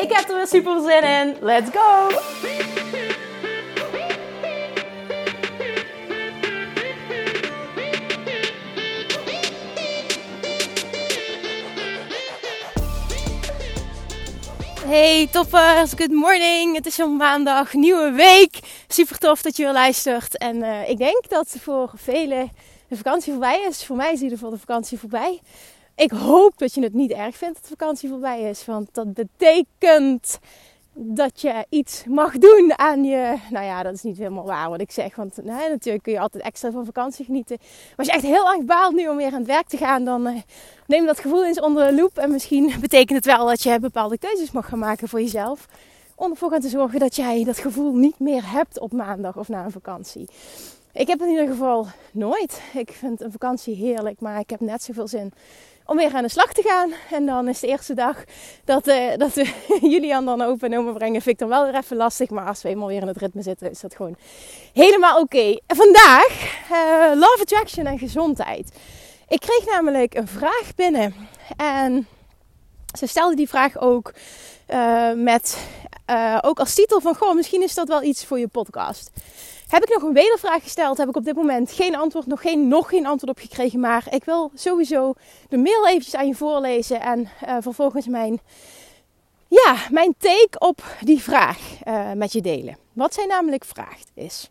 Ik 0.00 0.12
heb 0.12 0.28
er 0.28 0.36
weer 0.36 0.46
super 0.46 0.80
zin 0.80 1.02
in. 1.02 1.36
Let's 1.40 1.70
go! 1.70 2.08
Hey 14.86 15.28
toppers, 15.32 15.92
good 15.96 16.10
morning. 16.10 16.74
Het 16.74 16.86
is 16.86 16.94
zo'n 16.94 17.16
maandag, 17.16 17.72
nieuwe 17.72 18.10
week. 18.10 18.58
Super 18.88 19.18
tof 19.18 19.42
dat 19.42 19.56
je 19.56 19.62
weer 19.62 19.72
luistert. 19.72 20.38
En 20.38 20.56
uh, 20.56 20.88
ik 20.88 20.98
denk 20.98 21.28
dat 21.28 21.56
voor 21.60 21.90
velen 21.94 22.50
de 22.88 22.96
vakantie 22.96 23.32
voorbij 23.32 23.66
is. 23.68 23.84
Voor 23.84 23.96
mij 23.96 24.12
is 24.12 24.18
in 24.18 24.30
ieder 24.30 24.50
de 24.50 24.58
vakantie 24.58 24.98
voorbij. 24.98 25.40
Ik 26.00 26.10
hoop 26.10 26.58
dat 26.58 26.74
je 26.74 26.82
het 26.82 26.94
niet 26.94 27.10
erg 27.10 27.36
vindt 27.36 27.54
dat 27.54 27.68
vakantie 27.68 28.08
voorbij 28.08 28.42
is. 28.42 28.64
Want 28.64 28.88
dat 28.92 29.14
betekent 29.14 30.38
dat 30.94 31.40
je 31.40 31.66
iets 31.68 32.04
mag 32.08 32.38
doen 32.38 32.78
aan 32.78 33.04
je. 33.04 33.36
Nou 33.50 33.64
ja, 33.64 33.82
dat 33.82 33.94
is 33.94 34.02
niet 34.02 34.16
helemaal 34.16 34.44
waar 34.44 34.70
wat 34.70 34.80
ik 34.80 34.90
zeg. 34.90 35.16
Want 35.16 35.36
nee, 35.36 35.68
natuurlijk 35.68 36.04
kun 36.04 36.12
je 36.12 36.20
altijd 36.20 36.44
extra 36.44 36.70
van 36.70 36.84
vakantie 36.84 37.24
genieten. 37.24 37.56
Maar 37.60 37.96
als 37.96 38.06
je 38.06 38.12
echt 38.12 38.22
heel 38.22 38.52
erg 38.52 38.64
baalt 38.64 38.94
nu 38.94 39.08
om 39.08 39.16
weer 39.16 39.32
aan 39.32 39.38
het 39.38 39.46
werk 39.46 39.68
te 39.68 39.76
gaan, 39.76 40.04
dan 40.04 40.26
uh, 40.26 40.40
neem 40.86 41.06
dat 41.06 41.20
gevoel 41.20 41.44
eens 41.44 41.60
onder 41.60 41.86
de 41.86 41.94
loep. 41.94 42.18
En 42.18 42.30
misschien 42.30 42.72
betekent 42.80 43.24
het 43.24 43.36
wel 43.36 43.46
dat 43.46 43.62
je 43.62 43.80
bepaalde 43.80 44.18
keuzes 44.18 44.50
mag 44.50 44.68
gaan 44.68 44.78
maken 44.78 45.08
voor 45.08 45.20
jezelf. 45.20 45.68
Om 46.14 46.30
ervoor 46.30 46.58
te 46.58 46.68
zorgen 46.68 46.98
dat 46.98 47.16
jij 47.16 47.44
dat 47.44 47.58
gevoel 47.58 47.94
niet 47.94 48.18
meer 48.18 48.50
hebt 48.50 48.80
op 48.80 48.92
maandag 48.92 49.36
of 49.36 49.48
na 49.48 49.64
een 49.64 49.70
vakantie. 49.70 50.28
Ik 50.92 51.06
heb 51.06 51.18
het 51.18 51.28
in 51.28 51.34
ieder 51.34 51.50
geval 51.50 51.86
nooit. 52.12 52.62
Ik 52.74 52.90
vind 52.90 53.20
een 53.20 53.32
vakantie 53.32 53.74
heerlijk, 53.74 54.20
maar 54.20 54.40
ik 54.40 54.50
heb 54.50 54.60
net 54.60 54.82
zoveel 54.82 55.08
zin 55.08 55.32
om 55.90 55.96
weer 55.96 56.14
aan 56.14 56.22
de 56.22 56.28
slag 56.28 56.52
te 56.52 56.62
gaan. 56.62 56.92
En 57.10 57.26
dan 57.26 57.48
is 57.48 57.60
de 57.60 57.66
eerste 57.66 57.94
dag 57.94 58.16
dat, 58.64 58.88
uh, 58.88 59.16
dat 59.16 59.32
we 59.34 59.52
Julian 59.92 60.24
dan 60.24 60.42
open 60.42 60.72
en 60.72 60.78
oma 60.78 60.92
brengen, 60.92 61.22
vind 61.22 61.34
ik 61.34 61.38
dan 61.38 61.48
wel 61.48 61.64
weer 61.64 61.74
even 61.74 61.96
lastig. 61.96 62.30
Maar 62.30 62.46
als 62.46 62.62
we 62.62 62.68
eenmaal 62.68 62.88
weer 62.88 63.00
in 63.00 63.06
het 63.06 63.16
ritme 63.16 63.42
zitten, 63.42 63.70
is 63.70 63.80
dat 63.80 63.96
gewoon 63.96 64.16
helemaal 64.72 65.20
oké. 65.20 65.58
Vandaag, 65.66 66.62
uh, 66.72 67.20
love 67.20 67.38
attraction 67.40 67.86
en 67.86 67.98
gezondheid. 67.98 68.72
Ik 69.28 69.40
kreeg 69.40 69.64
namelijk 69.66 70.14
een 70.14 70.28
vraag 70.28 70.74
binnen. 70.76 71.14
En 71.56 72.06
ze 72.98 73.06
stelde 73.06 73.36
die 73.36 73.48
vraag 73.48 73.78
ook 73.78 74.12
uh, 74.68 75.12
met, 75.12 75.58
ook 76.40 76.58
als 76.58 76.74
titel 76.74 77.00
van, 77.00 77.14
goh, 77.14 77.34
misschien 77.34 77.62
is 77.62 77.74
dat 77.74 77.88
wel 77.88 78.02
iets 78.02 78.24
voor 78.24 78.38
je 78.38 78.48
podcast. 78.48 79.10
Heb 79.70 79.82
ik 79.82 79.94
nog 79.94 80.02
een 80.02 80.12
wedervraag 80.12 80.62
gesteld? 80.62 80.98
Heb 80.98 81.08
ik 81.08 81.16
op 81.16 81.24
dit 81.24 81.36
moment 81.36 81.72
geen 81.72 81.96
antwoord, 81.96 82.26
nog 82.26 82.40
geen, 82.40 82.68
nog 82.68 82.88
geen 82.88 83.06
antwoord 83.06 83.38
op 83.38 83.42
gekregen. 83.42 83.80
Maar 83.80 84.06
ik 84.10 84.24
wil 84.24 84.50
sowieso 84.54 85.14
de 85.48 85.56
mail 85.56 85.86
eventjes 85.86 86.14
aan 86.14 86.26
je 86.26 86.34
voorlezen. 86.34 87.00
En 87.00 87.20
uh, 87.20 87.56
vervolgens 87.60 88.06
mijn, 88.06 88.40
ja, 89.48 89.76
mijn 89.90 90.14
take 90.18 90.58
op 90.58 90.82
die 91.00 91.22
vraag 91.22 91.58
uh, 91.88 92.12
met 92.12 92.32
je 92.32 92.40
delen. 92.40 92.76
Wat 92.92 93.14
zij 93.14 93.26
namelijk 93.26 93.64
vraagt 93.64 94.10
is... 94.14 94.50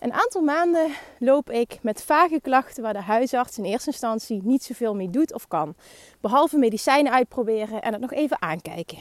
Een 0.00 0.12
aantal 0.12 0.42
maanden 0.42 0.90
loop 1.18 1.50
ik 1.50 1.78
met 1.82 2.02
vage 2.02 2.40
klachten 2.40 2.82
waar 2.82 2.92
de 2.92 3.00
huisarts 3.00 3.58
in 3.58 3.64
eerste 3.64 3.90
instantie 3.90 4.40
niet 4.44 4.62
zoveel 4.62 4.94
mee 4.94 5.10
doet 5.10 5.34
of 5.34 5.48
kan. 5.48 5.74
Behalve 6.20 6.58
medicijnen 6.58 7.12
uitproberen 7.12 7.82
en 7.82 7.92
het 7.92 8.00
nog 8.00 8.12
even 8.12 8.42
aankijken. 8.42 8.98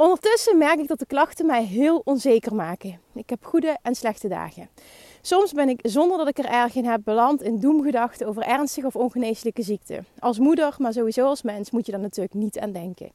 Ondertussen 0.00 0.58
merk 0.58 0.78
ik 0.78 0.88
dat 0.88 0.98
de 0.98 1.06
klachten 1.06 1.46
mij 1.46 1.64
heel 1.64 2.02
onzeker 2.04 2.54
maken. 2.54 3.00
Ik 3.14 3.30
heb 3.30 3.44
goede 3.44 3.76
en 3.82 3.94
slechte 3.94 4.28
dagen. 4.28 4.68
Soms 5.20 5.52
ben 5.52 5.68
ik 5.68 5.80
zonder 5.82 6.18
dat 6.18 6.28
ik 6.28 6.38
er 6.38 6.44
erg 6.44 6.74
in 6.74 6.84
heb 6.84 7.00
beland 7.04 7.42
in 7.42 7.58
doemgedachten 7.58 8.26
over 8.26 8.42
ernstige 8.42 8.86
of 8.86 8.96
ongeneeslijke 8.96 9.62
ziekten. 9.62 10.06
Als 10.18 10.38
moeder, 10.38 10.74
maar 10.78 10.92
sowieso 10.92 11.26
als 11.26 11.42
mens, 11.42 11.70
moet 11.70 11.86
je 11.86 11.92
daar 11.92 12.00
natuurlijk 12.00 12.34
niet 12.34 12.58
aan 12.58 12.72
denken. 12.72 13.10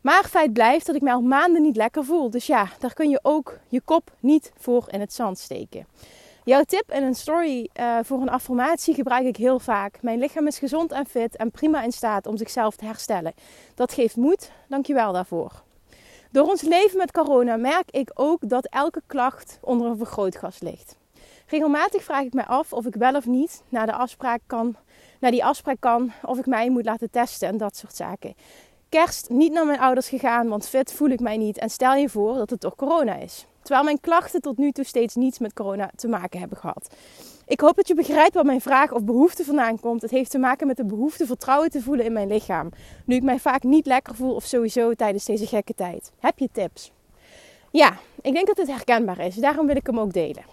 Maar 0.00 0.24
feit 0.24 0.52
blijft 0.52 0.86
dat 0.86 0.94
ik 0.94 1.02
mij 1.02 1.12
al 1.12 1.20
maanden 1.20 1.62
niet 1.62 1.76
lekker 1.76 2.04
voel. 2.04 2.30
Dus 2.30 2.46
ja, 2.46 2.68
daar 2.78 2.94
kun 2.94 3.10
je 3.10 3.20
ook 3.22 3.58
je 3.68 3.80
kop 3.80 4.10
niet 4.20 4.52
voor 4.56 4.84
in 4.90 5.00
het 5.00 5.12
zand 5.12 5.38
steken. 5.38 5.86
Jouw 6.44 6.62
tip 6.62 6.84
en 6.88 7.02
een 7.02 7.14
story 7.14 7.68
uh, 7.80 7.98
voor 8.02 8.20
een 8.20 8.30
affirmatie 8.30 8.94
gebruik 8.94 9.26
ik 9.26 9.36
heel 9.36 9.58
vaak. 9.58 10.02
Mijn 10.02 10.18
lichaam 10.18 10.46
is 10.46 10.58
gezond 10.58 10.92
en 10.92 11.06
fit 11.06 11.36
en 11.36 11.50
prima 11.50 11.82
in 11.82 11.92
staat 11.92 12.26
om 12.26 12.36
zichzelf 12.36 12.76
te 12.76 12.84
herstellen. 12.84 13.34
Dat 13.74 13.92
geeft 13.92 14.16
moed. 14.16 14.50
Dankjewel 14.68 15.12
daarvoor. 15.12 15.66
Door 16.30 16.48
ons 16.48 16.62
leven 16.62 16.98
met 16.98 17.12
corona 17.12 17.56
merk 17.56 17.90
ik 17.90 18.10
ook 18.14 18.48
dat 18.48 18.66
elke 18.66 19.02
klacht 19.06 19.58
onder 19.60 19.86
een 19.86 19.96
vergrootglas 19.96 20.60
ligt. 20.60 20.96
Regelmatig 21.46 22.02
vraag 22.02 22.24
ik 22.24 22.32
mij 22.32 22.44
af 22.44 22.72
of 22.72 22.86
ik 22.86 22.94
wel 22.94 23.14
of 23.14 23.26
niet 23.26 23.62
naar, 23.68 23.86
de 23.86 23.92
afspraak 23.92 24.40
kan, 24.46 24.76
naar 25.20 25.30
die 25.30 25.44
afspraak 25.44 25.76
kan, 25.80 26.12
of 26.22 26.38
ik 26.38 26.46
mij 26.46 26.70
moet 26.70 26.84
laten 26.84 27.10
testen 27.10 27.48
en 27.48 27.56
dat 27.56 27.76
soort 27.76 27.96
zaken. 27.96 28.34
Kerst 28.88 29.28
niet 29.28 29.52
naar 29.52 29.66
mijn 29.66 29.80
ouders 29.80 30.08
gegaan, 30.08 30.48
want 30.48 30.68
fit 30.68 30.92
voel 30.92 31.08
ik 31.08 31.20
mij 31.20 31.36
niet 31.36 31.58
en 31.58 31.70
stel 31.70 31.94
je 31.94 32.08
voor 32.08 32.34
dat 32.34 32.50
het 32.50 32.60
toch 32.60 32.76
corona 32.76 33.14
is. 33.14 33.46
Terwijl 33.68 33.88
mijn 33.88 34.00
klachten 34.00 34.40
tot 34.40 34.58
nu 34.58 34.72
toe 34.72 34.84
steeds 34.84 35.14
niets 35.14 35.38
met 35.38 35.52
corona 35.52 35.90
te 35.96 36.08
maken 36.08 36.38
hebben 36.38 36.58
gehad. 36.58 36.94
Ik 37.46 37.60
hoop 37.60 37.76
dat 37.76 37.88
je 37.88 37.94
begrijpt 37.94 38.34
waar 38.34 38.44
mijn 38.44 38.60
vraag 38.60 38.92
of 38.92 39.04
behoefte 39.04 39.44
vandaan 39.44 39.80
komt. 39.80 40.02
Het 40.02 40.10
heeft 40.10 40.30
te 40.30 40.38
maken 40.38 40.66
met 40.66 40.76
de 40.76 40.84
behoefte 40.84 41.26
vertrouwen 41.26 41.70
te 41.70 41.82
voelen 41.82 42.04
in 42.04 42.12
mijn 42.12 42.28
lichaam. 42.28 42.70
Nu 43.04 43.14
ik 43.14 43.22
mij 43.22 43.38
vaak 43.38 43.62
niet 43.62 43.86
lekker 43.86 44.14
voel 44.14 44.34
of 44.34 44.44
sowieso 44.44 44.94
tijdens 44.94 45.24
deze 45.24 45.46
gekke 45.46 45.74
tijd. 45.74 46.12
Heb 46.18 46.38
je 46.38 46.48
tips? 46.52 46.92
Ja, 47.70 47.96
ik 48.20 48.32
denk 48.32 48.46
dat 48.46 48.56
het 48.56 48.68
herkenbaar 48.68 49.18
is. 49.18 49.34
Daarom 49.34 49.66
wil 49.66 49.76
ik 49.76 49.86
hem 49.86 50.00
ook 50.00 50.12
delen. 50.12 50.44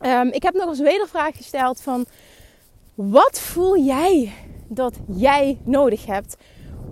Um, 0.00 0.28
ik 0.28 0.42
heb 0.42 0.54
nog 0.54 0.68
eens 0.68 0.80
wedervraag 0.80 1.36
gesteld 1.36 1.80
van... 1.80 2.06
Wat 2.94 3.40
voel 3.40 3.78
jij 3.78 4.32
dat 4.68 4.94
jij 5.06 5.58
nodig 5.64 6.06
hebt 6.06 6.36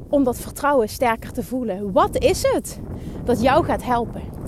om 0.08 0.24
dat 0.24 0.40
vertrouwen 0.40 0.88
sterker 0.88 1.32
te 1.32 1.42
voelen? 1.42 1.92
Wat 1.92 2.22
is 2.22 2.42
het 2.42 2.80
dat 3.24 3.42
jou 3.42 3.64
gaat 3.64 3.82
helpen? 3.82 4.40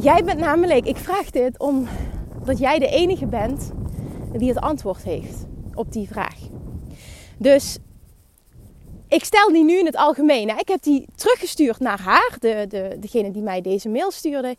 Jij 0.00 0.24
bent 0.24 0.38
namelijk, 0.38 0.86
ik 0.86 0.96
vraag 0.96 1.30
dit 1.30 1.58
omdat 1.58 2.58
jij 2.58 2.78
de 2.78 2.88
enige 2.88 3.26
bent 3.26 3.70
die 4.32 4.48
het 4.48 4.58
antwoord 4.58 5.02
heeft 5.02 5.46
op 5.74 5.92
die 5.92 6.08
vraag. 6.08 6.36
Dus 7.38 7.78
ik 9.08 9.24
stel 9.24 9.52
die 9.52 9.64
nu 9.64 9.78
in 9.78 9.86
het 9.86 9.96
algemeen. 9.96 10.46
Nou, 10.46 10.58
ik 10.58 10.68
heb 10.68 10.82
die 10.82 11.06
teruggestuurd 11.14 11.78
naar 11.78 12.00
haar, 12.00 12.36
de, 12.40 12.64
de, 12.68 12.96
degene 13.00 13.30
die 13.30 13.42
mij 13.42 13.60
deze 13.60 13.88
mail 13.88 14.10
stuurde. 14.10 14.56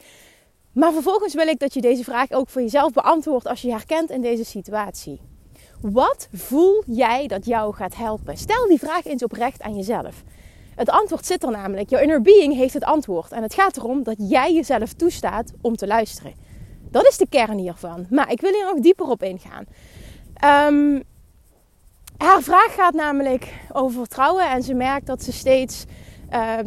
Maar 0.71 0.93
vervolgens 0.93 1.33
wil 1.33 1.47
ik 1.47 1.59
dat 1.59 1.73
je 1.73 1.81
deze 1.81 2.03
vraag 2.03 2.31
ook 2.31 2.49
voor 2.49 2.61
jezelf 2.61 2.93
beantwoordt 2.93 3.47
als 3.47 3.61
je 3.61 3.67
je 3.67 3.73
herkent 3.73 4.09
in 4.09 4.21
deze 4.21 4.45
situatie. 4.45 5.21
Wat 5.81 6.27
voel 6.33 6.83
jij 6.85 7.27
dat 7.27 7.45
jou 7.45 7.73
gaat 7.73 7.95
helpen? 7.95 8.37
Stel 8.37 8.67
die 8.67 8.79
vraag 8.79 9.05
eens 9.05 9.23
oprecht 9.23 9.61
aan 9.61 9.75
jezelf. 9.75 10.23
Het 10.79 10.89
antwoord 10.89 11.25
zit 11.25 11.43
er 11.43 11.51
namelijk. 11.51 11.89
Jouw 11.89 12.01
inner 12.01 12.21
being 12.21 12.55
heeft 12.55 12.73
het 12.73 12.83
antwoord. 12.83 13.31
En 13.31 13.43
het 13.43 13.53
gaat 13.53 13.77
erom 13.77 14.03
dat 14.03 14.15
jij 14.17 14.53
jezelf 14.53 14.93
toestaat 14.93 15.53
om 15.61 15.75
te 15.75 15.87
luisteren. 15.87 16.33
Dat 16.91 17.07
is 17.07 17.17
de 17.17 17.27
kern 17.29 17.57
hiervan. 17.57 18.05
Maar 18.09 18.31
ik 18.31 18.41
wil 18.41 18.53
hier 18.53 18.65
nog 18.65 18.79
dieper 18.79 19.09
op 19.09 19.23
ingaan. 19.23 19.65
Um, 20.73 21.03
haar 22.17 22.41
vraag 22.41 22.73
gaat 22.73 22.93
namelijk 22.93 23.53
over 23.71 23.99
vertrouwen. 23.99 24.49
En 24.49 24.63
ze 24.63 24.73
merkt 24.73 25.07
dat 25.07 25.23
ze 25.23 25.31
steeds, 25.31 25.85
uh, 26.33 26.57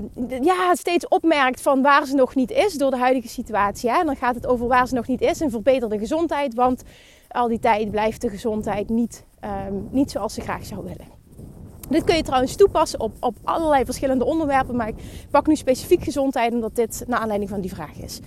ja, 0.40 0.74
steeds 0.74 1.08
opmerkt 1.08 1.60
van 1.60 1.82
waar 1.82 2.06
ze 2.06 2.14
nog 2.14 2.34
niet 2.34 2.50
is 2.50 2.74
door 2.74 2.90
de 2.90 2.98
huidige 2.98 3.28
situatie. 3.28 3.90
En 3.90 4.06
dan 4.06 4.16
gaat 4.16 4.34
het 4.34 4.46
over 4.46 4.66
waar 4.66 4.88
ze 4.88 4.94
nog 4.94 5.06
niet 5.06 5.20
is 5.20 5.40
en 5.40 5.50
verbeterde 5.50 5.98
gezondheid. 5.98 6.54
Want 6.54 6.82
al 7.28 7.48
die 7.48 7.60
tijd 7.60 7.90
blijft 7.90 8.20
de 8.20 8.28
gezondheid 8.28 8.88
niet, 8.88 9.24
um, 9.44 9.88
niet 9.90 10.10
zoals 10.10 10.34
ze 10.34 10.40
graag 10.40 10.64
zou 10.64 10.82
willen. 10.82 11.21
Dit 11.88 12.04
kun 12.04 12.16
je 12.16 12.22
trouwens 12.22 12.56
toepassen 12.56 13.00
op, 13.00 13.12
op 13.20 13.36
allerlei 13.44 13.84
verschillende 13.84 14.24
onderwerpen. 14.24 14.76
Maar 14.76 14.88
ik 14.88 14.94
pak 15.30 15.46
nu 15.46 15.56
specifiek 15.56 16.04
gezondheid 16.04 16.52
omdat 16.52 16.74
dit 16.74 17.04
naar 17.06 17.18
aanleiding 17.18 17.50
van 17.50 17.60
die 17.60 17.74
vraag 17.74 17.96
is. 17.96 18.20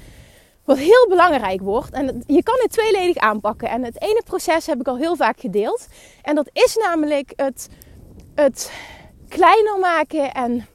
Wat 0.64 0.78
heel 0.78 1.06
belangrijk 1.10 1.62
wordt, 1.62 1.92
en 1.92 2.24
je 2.28 2.44
kan 2.44 2.56
het 2.58 2.72
tweeledig 2.72 3.18
aanpakken. 3.18 3.70
En 3.70 3.84
het 3.84 4.02
ene 4.02 4.22
proces 4.26 4.66
heb 4.66 4.80
ik 4.80 4.88
al 4.88 4.98
heel 4.98 5.16
vaak 5.16 5.40
gedeeld. 5.40 5.88
En 6.22 6.36
dat 6.36 6.50
is 6.54 6.76
namelijk 6.76 7.34
het, 7.36 7.70
het 8.36 8.72
kleiner 9.30 9.80
maken 9.80 10.34
en 10.34 10.68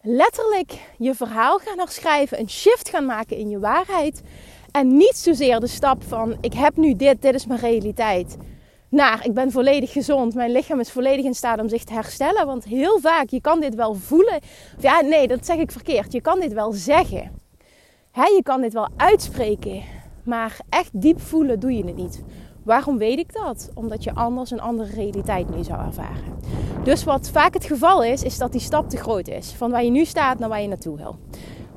letterlijk 0.00 0.72
je 0.98 1.14
verhaal 1.14 1.58
gaan 1.58 1.78
herschrijven. 1.78 2.40
Een 2.40 2.50
shift 2.50 2.88
gaan 2.88 3.06
maken 3.06 3.36
in 3.36 3.48
je 3.48 3.58
waarheid. 3.58 4.22
En 4.70 4.96
niet 4.96 5.16
zozeer 5.16 5.60
de 5.60 5.66
stap 5.66 6.02
van 6.02 6.36
ik 6.40 6.54
heb 6.54 6.76
nu 6.76 6.96
dit, 6.96 7.22
dit 7.22 7.34
is 7.34 7.46
mijn 7.46 7.60
realiteit 7.60 8.36
naar 8.94 9.26
ik 9.26 9.34
ben 9.34 9.50
volledig 9.50 9.92
gezond, 9.92 10.34
mijn 10.34 10.52
lichaam 10.52 10.80
is 10.80 10.90
volledig 10.90 11.24
in 11.24 11.34
staat 11.34 11.60
om 11.60 11.68
zich 11.68 11.84
te 11.84 11.92
herstellen. 11.92 12.46
Want 12.46 12.64
heel 12.64 12.98
vaak, 13.00 13.28
je 13.28 13.40
kan 13.40 13.60
dit 13.60 13.74
wel 13.74 13.94
voelen. 13.94 14.36
Of 14.76 14.82
ja, 14.82 15.00
nee, 15.00 15.28
dat 15.28 15.46
zeg 15.46 15.56
ik 15.56 15.70
verkeerd. 15.70 16.12
Je 16.12 16.20
kan 16.20 16.40
dit 16.40 16.52
wel 16.52 16.72
zeggen. 16.72 17.30
Je 18.12 18.40
kan 18.42 18.60
dit 18.60 18.72
wel 18.72 18.88
uitspreken. 18.96 19.82
Maar 20.24 20.56
echt 20.68 20.90
diep 20.92 21.20
voelen 21.20 21.60
doe 21.60 21.76
je 21.76 21.84
het 21.84 21.96
niet. 21.96 22.22
Waarom 22.64 22.98
weet 22.98 23.18
ik 23.18 23.32
dat? 23.32 23.70
Omdat 23.74 24.04
je 24.04 24.14
anders 24.14 24.50
een 24.50 24.60
andere 24.60 24.94
realiteit 24.94 25.56
nu 25.56 25.64
zou 25.64 25.86
ervaren. 25.86 26.38
Dus 26.84 27.04
wat 27.04 27.30
vaak 27.30 27.54
het 27.54 27.64
geval 27.64 28.02
is, 28.02 28.22
is 28.22 28.38
dat 28.38 28.52
die 28.52 28.60
stap 28.60 28.88
te 28.88 28.96
groot 28.96 29.28
is. 29.28 29.52
Van 29.52 29.70
waar 29.70 29.84
je 29.84 29.90
nu 29.90 30.04
staat 30.04 30.38
naar 30.38 30.48
waar 30.48 30.62
je 30.62 30.68
naartoe 30.68 30.96
wil. 30.96 31.16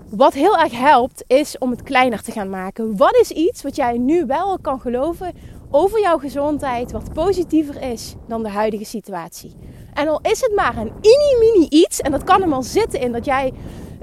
Wat 0.09 0.33
heel 0.33 0.57
erg 0.57 0.79
helpt, 0.79 1.23
is 1.27 1.57
om 1.57 1.71
het 1.71 1.83
kleiner 1.83 2.21
te 2.21 2.31
gaan 2.31 2.49
maken. 2.49 2.97
Wat 2.97 3.15
is 3.15 3.31
iets 3.31 3.61
wat 3.61 3.75
jij 3.75 3.97
nu 3.97 4.25
wel 4.25 4.59
kan 4.59 4.79
geloven 4.79 5.33
over 5.71 5.99
jouw 5.99 6.17
gezondheid, 6.17 6.91
wat 6.91 7.13
positiever 7.13 7.81
is 7.81 8.15
dan 8.27 8.43
de 8.43 8.49
huidige 8.49 8.85
situatie? 8.85 9.55
En 9.93 10.07
al 10.07 10.19
is 10.21 10.41
het 10.41 10.51
maar 10.55 10.77
een 10.77 10.93
mini-mini 11.01 11.67
iets, 11.69 12.01
en 12.01 12.11
dat 12.11 12.23
kan 12.23 12.41
hem 12.41 12.53
al 12.53 12.63
zitten 12.63 12.99
in 12.99 13.11
dat 13.11 13.25
jij 13.25 13.53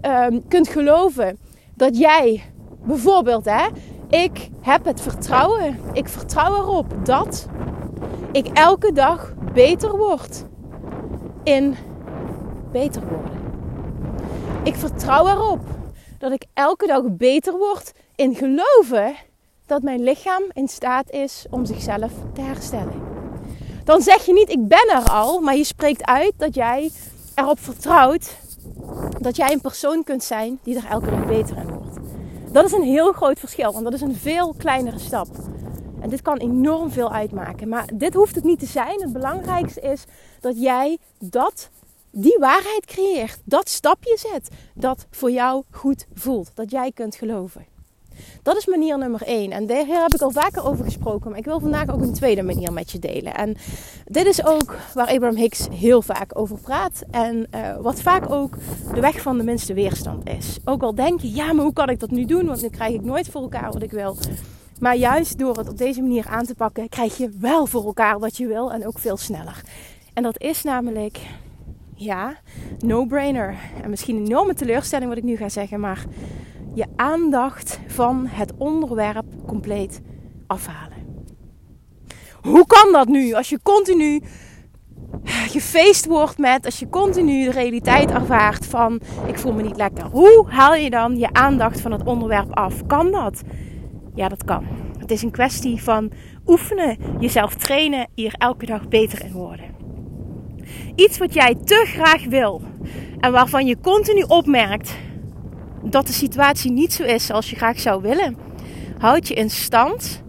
um, 0.03 0.49
kunt 0.49 0.69
geloven 0.69 1.39
dat 1.75 1.99
jij 1.99 2.43
bijvoorbeeld, 2.85 3.45
hè, 3.45 3.67
ik 4.09 4.49
heb 4.61 4.85
het 4.85 5.01
vertrouwen. 5.01 5.79
Ik 5.93 6.09
vertrouw 6.09 6.57
erop 6.57 7.05
dat 7.05 7.45
ik 8.33 8.47
elke 8.53 8.93
dag 8.93 9.35
beter 9.53 9.97
word 9.97 10.45
in 11.43 11.77
beter 12.73 13.03
worden. 13.09 13.43
Ik 14.63 14.75
vertrouw 14.75 15.27
erop 15.27 15.61
dat 16.19 16.33
ik 16.33 16.45
elke 16.55 16.87
dag 16.87 17.03
beter 17.17 17.57
word 17.59 17.93
in 18.15 18.35
geloven 18.35 19.15
dat 19.67 19.83
mijn 19.83 20.03
lichaam 20.03 20.43
in 20.53 20.69
staat 20.69 21.11
is 21.11 21.47
om 21.51 21.65
zichzelf 21.65 22.13
te 22.33 22.41
herstellen. 22.41 23.03
Dan 23.85 24.03
zeg 24.03 24.27
je 24.27 24.33
niet 24.33 24.51
ik 24.51 24.69
ben 24.69 24.91
er 24.91 25.11
al, 25.11 25.41
maar 25.41 25.57
je 25.57 25.65
spreekt 25.65 26.05
uit 26.05 26.33
dat 26.37 26.55
jij 26.55 26.91
erop 27.35 27.59
vertrouwt 27.59 28.37
dat 29.21 29.37
jij 29.37 29.53
een 29.53 29.61
persoon 29.61 30.05
kunt 30.05 30.25
zijn 30.25 30.59
die 30.63 30.77
er 30.77 30.91
elke 30.91 31.11
dag 31.11 31.27
beter 31.27 31.57
in 31.57 31.69
wordt. 31.69 31.99
Dat 32.53 32.65
is 32.65 32.73
een 32.73 32.83
heel 32.83 33.13
groot 33.13 33.39
verschil, 33.39 33.73
want 33.73 33.85
dat 33.85 33.93
is 33.93 34.01
een 34.01 34.15
veel 34.15 34.55
kleinere 34.59 34.99
stap. 34.99 35.29
En 36.01 36.11
dit 36.11 36.23
kan 36.23 36.37
enorm 36.37 36.91
veel 36.91 37.13
uitmaken. 37.13 37.69
Maar 37.69 37.89
dit 37.95 38.15
hoeft 38.15 38.35
het 38.35 38.45
niet 38.45 38.59
te 38.59 38.67
zijn. 38.67 39.01
Het 39.01 39.13
belangrijkste 39.13 39.81
is 39.81 40.05
dat 40.41 40.61
jij 40.61 40.99
dat, 41.19 41.71
die 42.11 42.37
waarheid 42.39 42.87
creëert. 42.87 43.39
Dat 43.45 43.69
stapje 43.69 44.19
zet. 44.19 44.49
Dat 44.75 45.07
voor 45.11 45.31
jou 45.31 45.63
goed 45.71 46.07
voelt. 46.15 46.51
Dat 46.55 46.71
jij 46.71 46.93
kunt 46.93 47.15
geloven. 47.15 47.74
Dat 48.43 48.57
is 48.57 48.67
manier 48.67 48.99
nummer 48.99 49.23
één. 49.23 49.51
En 49.51 49.67
daar 49.67 49.87
heb 49.87 50.15
ik 50.15 50.21
al 50.21 50.31
vaker 50.31 50.65
over 50.65 50.85
gesproken. 50.85 51.31
Maar 51.31 51.39
ik 51.39 51.45
wil 51.45 51.61
vandaag 51.61 51.89
ook 51.89 52.01
een 52.01 52.15
tweede 52.15 52.43
manier 52.43 52.73
met 52.73 52.91
je 52.91 52.99
delen. 52.99 53.35
En 53.35 53.57
dit 54.05 54.27
is 54.27 54.47
ook 54.47 54.77
waar 54.95 55.09
Abraham 55.09 55.37
Hicks 55.37 55.67
heel 55.71 56.03
vaak 56.03 56.39
over 56.39 56.59
praat. 56.59 57.03
En 57.11 57.47
uh, 57.55 57.77
wat 57.81 58.01
vaak 58.01 58.31
ook 58.31 58.57
de 58.95 59.01
weg 59.01 59.21
van 59.21 59.37
de 59.37 59.45
minste 59.45 59.75
weerstand 59.75 60.29
is. 60.29 60.59
Ook 60.65 60.83
al 60.83 60.95
denk 60.95 61.21
je, 61.21 61.33
ja, 61.33 61.53
maar 61.53 61.65
hoe 61.65 61.73
kan 61.73 61.89
ik 61.89 62.01
dat 62.01 62.11
nu 62.11 62.25
doen? 62.25 62.47
Want 62.47 62.63
nu 62.63 62.69
krijg 62.69 62.95
ik 62.95 63.05
nooit 63.05 63.29
voor 63.29 63.43
elkaar 63.43 63.73
wat 63.73 63.83
ik 63.83 63.91
wil. 63.91 64.17
Maar 64.81 64.97
juist 64.97 65.39
door 65.39 65.57
het 65.57 65.69
op 65.69 65.79
deze 65.79 66.01
manier 66.01 66.27
aan 66.29 66.45
te 66.45 66.55
pakken, 66.55 66.89
krijg 66.89 67.17
je 67.17 67.31
wel 67.41 67.67
voor 67.67 67.85
elkaar 67.85 68.19
wat 68.19 68.37
je 68.37 68.47
wil 68.47 68.73
en 68.73 68.87
ook 68.87 68.99
veel 68.99 69.17
sneller. 69.17 69.63
En 70.15 70.23
dat 70.23 70.41
is 70.41 70.63
namelijk, 70.63 71.21
ja, 71.95 72.37
no-brainer. 72.79 73.57
En 73.83 73.91
misschien 73.91 74.17
een 74.17 74.25
enorme 74.25 74.55
teleurstelling 74.55 75.09
wat 75.09 75.19
ik 75.19 75.25
nu 75.25 75.37
ga 75.37 75.49
zeggen, 75.49 75.81
maar 75.81 76.05
je 76.75 76.87
aandacht 76.97 77.81
van 77.87 78.27
het 78.27 78.53
onderwerp 78.59 79.25
compleet 79.47 80.01
afhalen. 80.47 80.93
Hoe 82.43 82.67
kan 82.67 82.93
dat 82.93 83.09
nu 83.09 83.33
als 83.33 83.49
je 83.49 83.59
continu 83.63 84.23
gefeest 85.25 86.07
wordt 86.07 86.39
met, 86.39 86.65
als 86.65 86.79
je 86.79 86.89
continu 86.89 87.45
de 87.45 87.51
realiteit 87.51 88.11
ervaart 88.11 88.67
van 88.67 89.01
ik 89.27 89.39
voel 89.39 89.53
me 89.53 89.63
niet 89.63 89.77
lekker. 89.77 90.05
Hoe 90.05 90.45
haal 90.49 90.75
je 90.75 90.91
dan 90.91 91.19
je 91.19 91.33
aandacht 91.33 91.81
van 91.81 91.93
het 91.93 92.05
onderwerp 92.05 92.57
af? 92.57 92.87
Kan 92.87 93.11
dat? 93.11 93.43
Ja, 94.15 94.29
dat 94.29 94.45
kan. 94.45 94.67
Het 94.99 95.11
is 95.11 95.23
een 95.23 95.31
kwestie 95.31 95.83
van 95.83 96.13
oefenen, 96.47 96.97
jezelf 97.21 97.55
trainen, 97.55 98.09
hier 98.15 98.35
elke 98.39 98.67
dag 98.67 98.89
beter 98.89 99.25
in 99.25 99.33
worden. 99.33 99.75
Iets 100.95 101.19
wat 101.19 101.35
jij 101.35 101.55
te 101.65 101.83
graag 101.87 102.25
wil 102.25 102.63
en 103.21 103.33
waarvan 103.33 103.67
je 103.67 103.81
continu 103.81 104.23
opmerkt 104.23 104.97
dat 105.85 106.07
de 106.07 106.13
situatie 106.13 106.71
niet 106.71 106.93
zo 106.93 107.03
is 107.03 107.27
zoals 107.27 107.51
je 107.51 107.57
graag 107.57 107.81
zou 107.81 108.03
willen, 108.03 108.37
houd 108.99 109.29
je 109.29 109.35
in 109.35 109.51
stand 109.51 110.23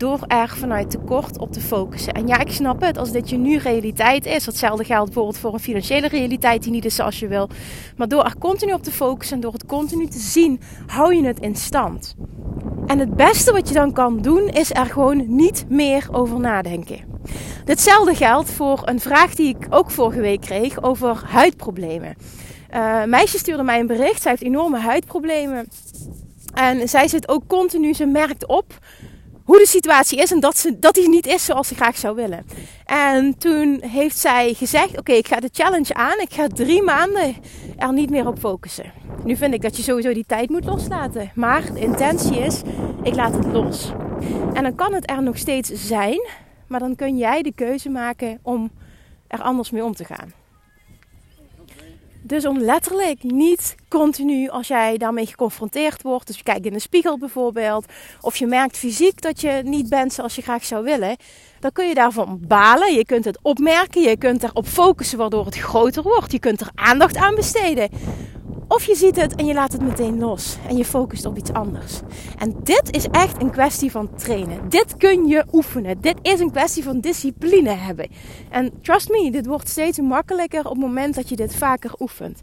door 0.00 0.20
er 0.26 0.48
vanuit 0.48 0.90
tekort 0.90 1.38
op 1.38 1.52
te 1.52 1.60
focussen. 1.60 2.12
En 2.12 2.26
ja, 2.26 2.38
ik 2.38 2.50
snap 2.50 2.80
het, 2.80 2.98
als 2.98 3.12
dit 3.12 3.30
je 3.30 3.36
nu 3.36 3.56
realiteit 3.56 4.26
is. 4.26 4.46
Hetzelfde 4.46 4.84
geldt 4.84 5.04
bijvoorbeeld 5.04 5.38
voor 5.38 5.52
een 5.52 5.60
financiële 5.60 6.08
realiteit 6.08 6.62
die 6.62 6.72
niet 6.72 6.84
is 6.84 6.94
zoals 6.94 7.18
je 7.18 7.28
wil. 7.28 7.48
Maar 7.96 8.08
door 8.08 8.24
er 8.24 8.38
continu 8.38 8.72
op 8.72 8.82
te 8.82 8.92
focussen 8.92 9.36
en 9.36 9.42
door 9.42 9.52
het 9.52 9.66
continu 9.66 10.06
te 10.06 10.18
zien, 10.18 10.60
hou 10.86 11.14
je 11.14 11.26
het 11.26 11.40
in 11.40 11.56
stand. 11.56 12.14
En 12.86 12.98
het 12.98 13.16
beste 13.16 13.52
wat 13.52 13.68
je 13.68 13.74
dan 13.74 13.92
kan 13.92 14.20
doen, 14.20 14.48
is 14.48 14.74
er 14.74 14.86
gewoon 14.86 15.24
niet 15.26 15.64
meer 15.68 16.08
over 16.12 16.40
nadenken. 16.40 16.98
Ditzelfde 17.64 18.14
geldt 18.14 18.50
voor 18.50 18.82
een 18.84 19.00
vraag 19.00 19.34
die 19.34 19.48
ik 19.48 19.66
ook 19.70 19.90
vorige 19.90 20.20
week 20.20 20.40
kreeg 20.40 20.82
over 20.82 21.22
huidproblemen. 21.26 22.14
Uh, 22.74 23.04
meisje 23.04 23.38
stuurde 23.38 23.62
mij 23.62 23.80
een 23.80 23.86
bericht. 23.86 24.22
Zij 24.22 24.30
heeft 24.30 24.42
enorme 24.42 24.78
huidproblemen. 24.78 25.68
En 26.54 26.88
zij 26.88 27.08
zit 27.08 27.28
ook 27.28 27.46
continu, 27.46 27.94
ze 27.94 28.06
merkt 28.06 28.46
op 28.46 28.78
hoe 29.44 29.58
de 29.58 29.66
situatie 29.66 30.18
is 30.18 30.32
en 30.32 30.40
dat, 30.40 30.58
ze, 30.58 30.78
dat 30.78 30.94
die 30.94 31.08
niet 31.08 31.26
is 31.26 31.44
zoals 31.44 31.68
ze 31.68 31.74
graag 31.74 31.98
zou 31.98 32.14
willen. 32.14 32.46
En 32.84 33.38
toen 33.38 33.82
heeft 33.82 34.18
zij 34.18 34.54
gezegd: 34.54 34.98
Oké, 34.98 35.12
ik 35.12 35.28
ga 35.28 35.40
de 35.40 35.48
challenge 35.52 35.94
aan. 35.94 36.20
Ik 36.20 36.32
ga 36.32 36.46
drie 36.46 36.82
maanden 36.82 37.36
er 37.76 37.92
niet 37.92 38.10
meer 38.10 38.26
op 38.26 38.38
focussen. 38.38 38.92
Nu 39.24 39.36
vind 39.36 39.54
ik 39.54 39.62
dat 39.62 39.76
je 39.76 39.82
sowieso 39.82 40.12
die 40.12 40.24
tijd 40.26 40.50
moet 40.50 40.64
loslaten. 40.64 41.30
Maar 41.34 41.72
de 41.72 41.80
intentie 41.80 42.38
is: 42.38 42.60
ik 43.02 43.14
laat 43.14 43.34
het 43.34 43.46
los. 43.46 43.92
En 44.52 44.62
dan 44.62 44.74
kan 44.74 44.94
het 44.94 45.10
er 45.10 45.22
nog 45.22 45.38
steeds 45.38 45.70
zijn, 45.72 46.28
maar 46.66 46.80
dan 46.80 46.96
kun 46.96 47.16
jij 47.16 47.42
de 47.42 47.52
keuze 47.52 47.88
maken 47.88 48.38
om 48.42 48.70
er 49.26 49.42
anders 49.42 49.70
mee 49.70 49.84
om 49.84 49.94
te 49.94 50.04
gaan. 50.04 50.39
Dus 52.22 52.46
om 52.46 52.58
letterlijk 52.58 53.22
niet 53.22 53.74
continu 53.88 54.48
als 54.48 54.68
jij 54.68 54.96
daarmee 54.96 55.26
geconfronteerd 55.26 56.02
wordt. 56.02 56.26
Dus 56.26 56.36
je 56.36 56.42
kijkt 56.42 56.66
in 56.66 56.72
de 56.72 56.78
spiegel 56.78 57.18
bijvoorbeeld. 57.18 57.84
Of 58.20 58.36
je 58.36 58.46
merkt 58.46 58.76
fysiek 58.76 59.20
dat 59.20 59.40
je 59.40 59.60
niet 59.64 59.88
bent 59.88 60.12
zoals 60.12 60.34
je 60.34 60.42
graag 60.42 60.64
zou 60.64 60.84
willen. 60.84 61.16
Dan 61.60 61.72
kun 61.72 61.88
je 61.88 61.94
daarvan 61.94 62.40
balen. 62.46 62.94
Je 62.94 63.04
kunt 63.04 63.24
het 63.24 63.38
opmerken. 63.42 64.02
Je 64.02 64.16
kunt 64.16 64.42
erop 64.42 64.66
focussen 64.66 65.18
waardoor 65.18 65.44
het 65.44 65.56
groter 65.58 66.02
wordt. 66.02 66.32
Je 66.32 66.38
kunt 66.38 66.60
er 66.60 66.70
aandacht 66.74 67.16
aan 67.16 67.34
besteden. 67.34 67.88
Of 68.72 68.84
je 68.84 68.94
ziet 68.94 69.16
het 69.16 69.34
en 69.34 69.46
je 69.46 69.54
laat 69.54 69.72
het 69.72 69.82
meteen 69.82 70.18
los 70.18 70.56
en 70.68 70.76
je 70.76 70.84
focust 70.84 71.24
op 71.26 71.36
iets 71.36 71.52
anders. 71.52 72.00
En 72.38 72.54
dit 72.62 72.96
is 72.96 73.06
echt 73.08 73.42
een 73.42 73.50
kwestie 73.50 73.90
van 73.90 74.14
trainen. 74.14 74.68
Dit 74.68 74.96
kun 74.96 75.26
je 75.26 75.44
oefenen. 75.52 76.00
Dit 76.00 76.16
is 76.22 76.40
een 76.40 76.50
kwestie 76.50 76.82
van 76.82 77.00
discipline 77.00 77.70
hebben. 77.70 78.08
En 78.50 78.72
trust 78.82 79.08
me, 79.08 79.30
dit 79.30 79.46
wordt 79.46 79.68
steeds 79.68 79.98
makkelijker 79.98 80.60
op 80.64 80.70
het 80.70 80.80
moment 80.80 81.14
dat 81.14 81.28
je 81.28 81.36
dit 81.36 81.56
vaker 81.56 81.92
oefent. 81.98 82.40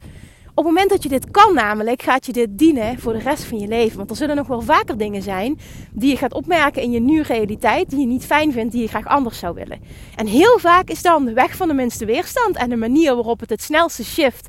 Op 0.50 0.64
het 0.64 0.66
moment 0.66 0.90
dat 0.90 1.04
je 1.04 1.10
dit 1.10 1.32
kan 1.32 1.54
namelijk, 1.54 2.02
gaat 2.02 2.26
je 2.26 2.32
dit 2.32 2.58
dienen 2.58 3.00
voor 3.00 3.14
de 3.14 3.20
rest 3.20 3.44
van 3.44 3.60
je 3.60 3.68
leven. 3.68 3.98
Want 3.98 4.10
er 4.10 4.16
zullen 4.16 4.36
nog 4.36 4.48
wel 4.48 4.62
vaker 4.62 4.98
dingen 4.98 5.22
zijn 5.22 5.60
die 5.92 6.10
je 6.10 6.18
gaat 6.18 6.34
opmerken 6.34 6.82
in 6.82 6.92
je 6.92 7.00
nieuwe 7.00 7.28
realiteit, 7.28 7.90
die 7.90 8.00
je 8.00 8.06
niet 8.06 8.26
fijn 8.26 8.52
vindt, 8.52 8.72
die 8.72 8.82
je 8.82 8.88
graag 8.88 9.06
anders 9.06 9.40
zou 9.40 9.54
willen. 9.56 9.80
En 10.16 10.28
heel 10.28 10.60
vaak 10.60 10.90
is 10.90 11.02
dan 11.02 11.26
de 11.26 11.34
weg 11.34 11.56
van 11.56 11.68
de 11.68 11.74
minste 11.74 12.06
weerstand 12.06 12.56
en 12.56 12.70
de 12.70 12.76
manier 12.76 13.16
waarop 13.16 13.40
het 13.40 13.50
het 13.50 13.62
snelste 13.62 14.04
shift 14.04 14.48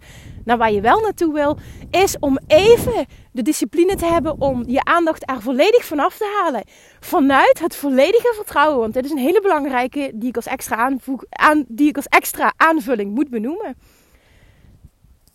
naar 0.48 0.58
waar 0.58 0.72
je 0.72 0.80
wel 0.80 1.00
naartoe 1.00 1.32
wil, 1.32 1.58
is 1.90 2.18
om 2.18 2.38
even 2.46 3.06
de 3.32 3.42
discipline 3.42 3.94
te 3.94 4.06
hebben 4.06 4.40
om 4.40 4.64
je 4.66 4.84
aandacht 4.84 5.30
er 5.30 5.42
volledig 5.42 5.84
vanaf 5.84 6.16
te 6.16 6.40
halen. 6.42 6.64
Vanuit 7.00 7.58
het 7.58 7.76
volledige 7.76 8.32
vertrouwen. 8.36 8.78
Want 8.78 8.94
dit 8.94 9.04
is 9.04 9.10
een 9.10 9.18
hele 9.18 9.40
belangrijke 9.40 10.10
die 10.14 10.28
ik 10.28 10.36
als 10.36 10.46
extra, 10.46 10.76
aanvoeg, 10.76 11.24
aan, 11.28 11.64
die 11.68 11.88
ik 11.88 11.96
als 11.96 12.06
extra 12.06 12.52
aanvulling 12.56 13.14
moet 13.14 13.30
benoemen. 13.30 13.76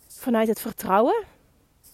Vanuit 0.08 0.48
het 0.48 0.60
vertrouwen 0.60 1.24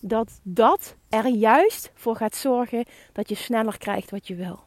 dat 0.01 0.41
dat 0.43 0.95
er 1.09 1.27
juist 1.27 1.91
voor 1.95 2.17
gaat 2.17 2.37
zorgen 2.37 2.85
dat 3.13 3.29
je 3.29 3.35
sneller 3.35 3.79
krijgt 3.79 4.11
wat 4.11 4.27
je 4.27 4.35
wil. 4.35 4.61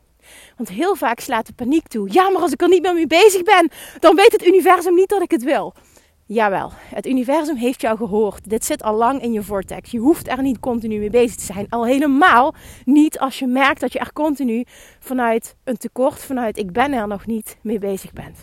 Want 0.57 0.69
heel 0.69 0.95
vaak 0.95 1.19
slaat 1.19 1.45
de 1.47 1.53
paniek 1.53 1.87
toe. 1.87 2.09
Ja, 2.11 2.29
maar 2.29 2.41
als 2.41 2.51
ik 2.51 2.61
er 2.61 2.67
niet 2.67 2.81
meer 2.81 2.93
mee 2.93 3.07
bezig 3.07 3.43
ben, 3.43 3.71
dan 3.99 4.15
weet 4.15 4.31
het 4.31 4.45
universum 4.45 4.95
niet 4.95 5.09
dat 5.09 5.21
ik 5.21 5.31
het 5.31 5.43
wil. 5.43 5.73
Jawel, 6.25 6.71
het 6.73 7.07
universum 7.07 7.55
heeft 7.55 7.81
jou 7.81 7.97
gehoord. 7.97 8.49
Dit 8.49 8.65
zit 8.65 8.83
al 8.83 8.95
lang 8.95 9.21
in 9.21 9.31
je 9.31 9.43
vortex. 9.43 9.91
Je 9.91 9.99
hoeft 9.99 10.27
er 10.27 10.41
niet 10.41 10.59
continu 10.59 10.99
mee 10.99 11.09
bezig 11.09 11.35
te 11.35 11.43
zijn. 11.43 11.69
Al 11.69 11.85
helemaal 11.85 12.53
niet 12.85 13.19
als 13.19 13.39
je 13.39 13.47
merkt 13.47 13.79
dat 13.79 13.93
je 13.93 13.99
er 13.99 14.13
continu 14.13 14.63
vanuit 14.99 15.55
een 15.63 15.77
tekort, 15.77 16.19
vanuit 16.23 16.57
ik 16.57 16.71
ben 16.71 16.93
er 16.93 17.07
nog 17.07 17.25
niet 17.25 17.57
mee 17.61 17.79
bezig 17.79 18.13
bent. 18.13 18.37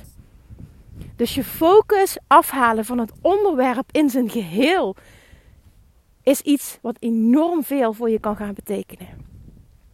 Dus 1.16 1.34
je 1.34 1.44
focus 1.44 2.18
afhalen 2.26 2.84
van 2.84 2.98
het 2.98 3.12
onderwerp 3.20 3.88
in 3.92 4.10
zijn 4.10 4.30
geheel 4.30 4.96
is 6.22 6.40
iets 6.40 6.78
wat 6.82 6.96
enorm 6.98 7.64
veel 7.64 7.92
voor 7.92 8.10
je 8.10 8.20
kan 8.20 8.36
gaan 8.36 8.54
betekenen. 8.54 9.08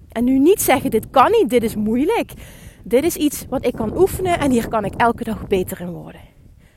En 0.09 0.25
nu 0.25 0.39
niet 0.39 0.63
zeggen 0.63 0.91
dit 0.91 1.11
kan 1.11 1.31
niet, 1.31 1.51
dit 1.51 1.63
is 1.63 1.75
moeilijk. 1.75 2.33
dit 2.83 3.05
is 3.05 3.17
iets 3.17 3.47
wat 3.49 3.67
ik 3.67 3.75
kan 3.75 3.99
oefenen 3.99 4.39
en 4.39 4.51
hier 4.51 4.69
kan 4.69 4.85
ik 4.85 4.95
elke 4.95 5.25
dag 5.25 5.47
beter 5.47 5.81
in 5.81 5.91
worden. 5.91 6.36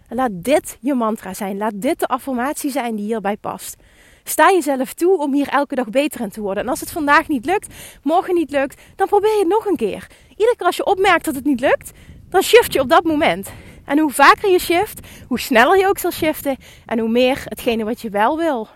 Laat 0.10 0.32
dit 0.32 0.78
je 0.82 0.94
mantra 0.94 1.34
zijn. 1.34 1.58
Laat 1.58 1.74
dit 1.76 2.00
de 2.00 2.08
affirmatie 2.08 2.72
zijn 2.72 2.96
die 2.96 3.06
hierbij 3.06 3.38
past. 3.38 3.76
Sta 4.24 4.52
jezelf 4.52 4.94
toe 4.94 5.18
om 5.18 5.34
hier 5.34 5.48
elke 5.48 5.76
dag 5.76 5.90
beter 5.90 6.22
in 6.22 6.30
te 6.30 6.42
worden. 6.42 6.64
En 6.64 6.70
als 6.70 6.80
het 6.80 6.92
vandaag 6.92 7.28
niet 7.28 7.46
lukt, 7.46 7.74
morgen 8.04 8.36
niet 8.36 8.52
lukt, 8.52 8.82
dan 8.96 9.08
probeer 9.08 9.32
je 9.32 9.40
het 9.40 9.48
nog 9.48 9.66
een 9.66 9.76
keer. 9.76 10.08
Iedere 10.30 10.56
keer 10.58 10.66
als 10.66 10.76
je 10.76 10.86
opmerkt 10.86 11.26
dat 11.26 11.36
het 11.36 11.46
niet 11.46 11.60
lukt, 11.60 11.92
dan 12.30 12.42
shift 12.42 12.74
je 12.74 12.80
op 12.80 12.90
dat 12.90 13.04
moment. 13.04 13.52
En 13.86 14.00
hoe 14.00 14.12
vaker 14.12 14.50
je 14.50 14.60
shift, 14.60 15.08
hoe 15.28 15.40
sneller 15.40 15.78
je 15.78 15.88
ook 15.88 15.98
zal 15.98 16.12
shiften. 16.12 16.58
En 16.86 17.00
hoe 17.00 17.10
meer 17.10 17.42
hetgene 17.46 17.84
wat 17.84 18.02
je 18.02 18.10
wel 18.10 18.38
wil. 18.38 18.68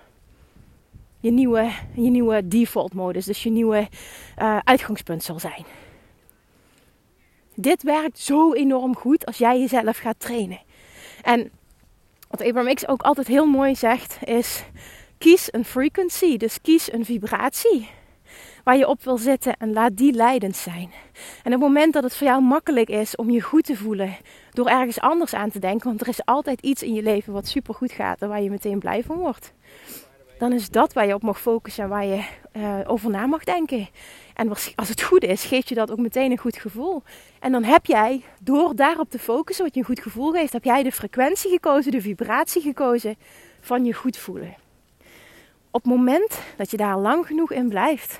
Je 1.19 1.31
nieuwe, 1.31 1.71
je 1.93 2.09
nieuwe 2.09 2.47
default 2.47 2.93
modus, 2.93 3.25
dus 3.25 3.43
je 3.43 3.49
nieuwe 3.49 3.87
uh, 4.37 4.57
uitgangspunt 4.63 5.23
zal 5.23 5.39
zijn. 5.39 5.65
Dit 7.55 7.83
werkt 7.83 8.19
zo 8.19 8.53
enorm 8.53 8.95
goed 8.95 9.25
als 9.25 9.37
jij 9.37 9.59
jezelf 9.59 9.97
gaat 9.97 10.19
trainen. 10.19 10.59
En 11.23 11.51
wat 12.29 12.41
Abraham 12.41 12.73
X 12.73 12.87
ook 12.87 13.01
altijd 13.01 13.27
heel 13.27 13.45
mooi 13.45 13.75
zegt 13.75 14.17
is: 14.23 14.63
kies 15.17 15.53
een 15.53 15.65
frequency, 15.65 16.37
dus 16.37 16.61
kies 16.61 16.91
een 16.91 17.05
vibratie 17.05 17.89
waar 18.63 18.77
je 18.77 18.87
op 18.87 19.03
wil 19.03 19.17
zitten 19.17 19.57
en 19.57 19.73
laat 19.73 19.97
die 19.97 20.13
leidend 20.13 20.55
zijn. 20.55 20.91
En 21.43 21.53
op 21.53 21.59
het 21.59 21.59
moment 21.59 21.93
dat 21.93 22.03
het 22.03 22.15
voor 22.15 22.27
jou 22.27 22.41
makkelijk 22.41 22.89
is 22.89 23.15
om 23.15 23.29
je 23.29 23.41
goed 23.41 23.63
te 23.63 23.75
voelen 23.75 24.15
door 24.51 24.67
ergens 24.67 24.99
anders 24.99 25.33
aan 25.33 25.49
te 25.49 25.59
denken, 25.59 25.87
want 25.87 26.01
er 26.01 26.07
is 26.07 26.25
altijd 26.25 26.61
iets 26.61 26.83
in 26.83 26.93
je 26.93 27.03
leven 27.03 27.33
wat 27.33 27.47
super 27.47 27.73
goed 27.73 27.91
gaat 27.91 28.21
en 28.21 28.27
waar 28.27 28.41
je 28.41 28.49
meteen 28.49 28.79
blij 28.79 29.03
van 29.03 29.17
wordt, 29.17 29.53
dan 30.43 30.53
is 30.53 30.69
dat 30.69 30.93
waar 30.93 31.07
je 31.07 31.13
op 31.13 31.21
mag 31.21 31.41
focussen 31.41 31.83
en 31.83 31.89
waar 31.89 32.05
je 32.05 32.23
uh, 32.53 32.79
over 32.85 33.09
na 33.09 33.25
mag 33.25 33.43
denken. 33.43 33.87
En 34.33 34.49
als 34.75 34.89
het 34.89 35.01
goed 35.01 35.23
is, 35.23 35.43
geeft 35.43 35.69
je 35.69 35.75
dat 35.75 35.91
ook 35.91 35.97
meteen 35.97 36.31
een 36.31 36.37
goed 36.37 36.57
gevoel. 36.57 37.03
En 37.39 37.51
dan 37.51 37.63
heb 37.63 37.85
jij, 37.85 38.21
door 38.39 38.75
daarop 38.75 39.09
te 39.09 39.19
focussen, 39.19 39.65
wat 39.65 39.73
je 39.73 39.79
een 39.79 39.85
goed 39.85 40.01
gevoel 40.01 40.31
geeft, 40.31 40.53
heb 40.53 40.63
jij 40.63 40.83
de 40.83 40.91
frequentie 40.91 41.49
gekozen, 41.49 41.91
de 41.91 42.01
vibratie 42.01 42.61
gekozen 42.61 43.15
van 43.61 43.85
je 43.85 43.93
goed 43.93 44.17
voelen. 44.17 44.55
Op 45.71 45.83
het 45.83 45.91
moment 45.91 46.39
dat 46.57 46.71
je 46.71 46.77
daar 46.77 46.97
lang 46.97 47.25
genoeg 47.25 47.51
in 47.51 47.69
blijft, 47.69 48.19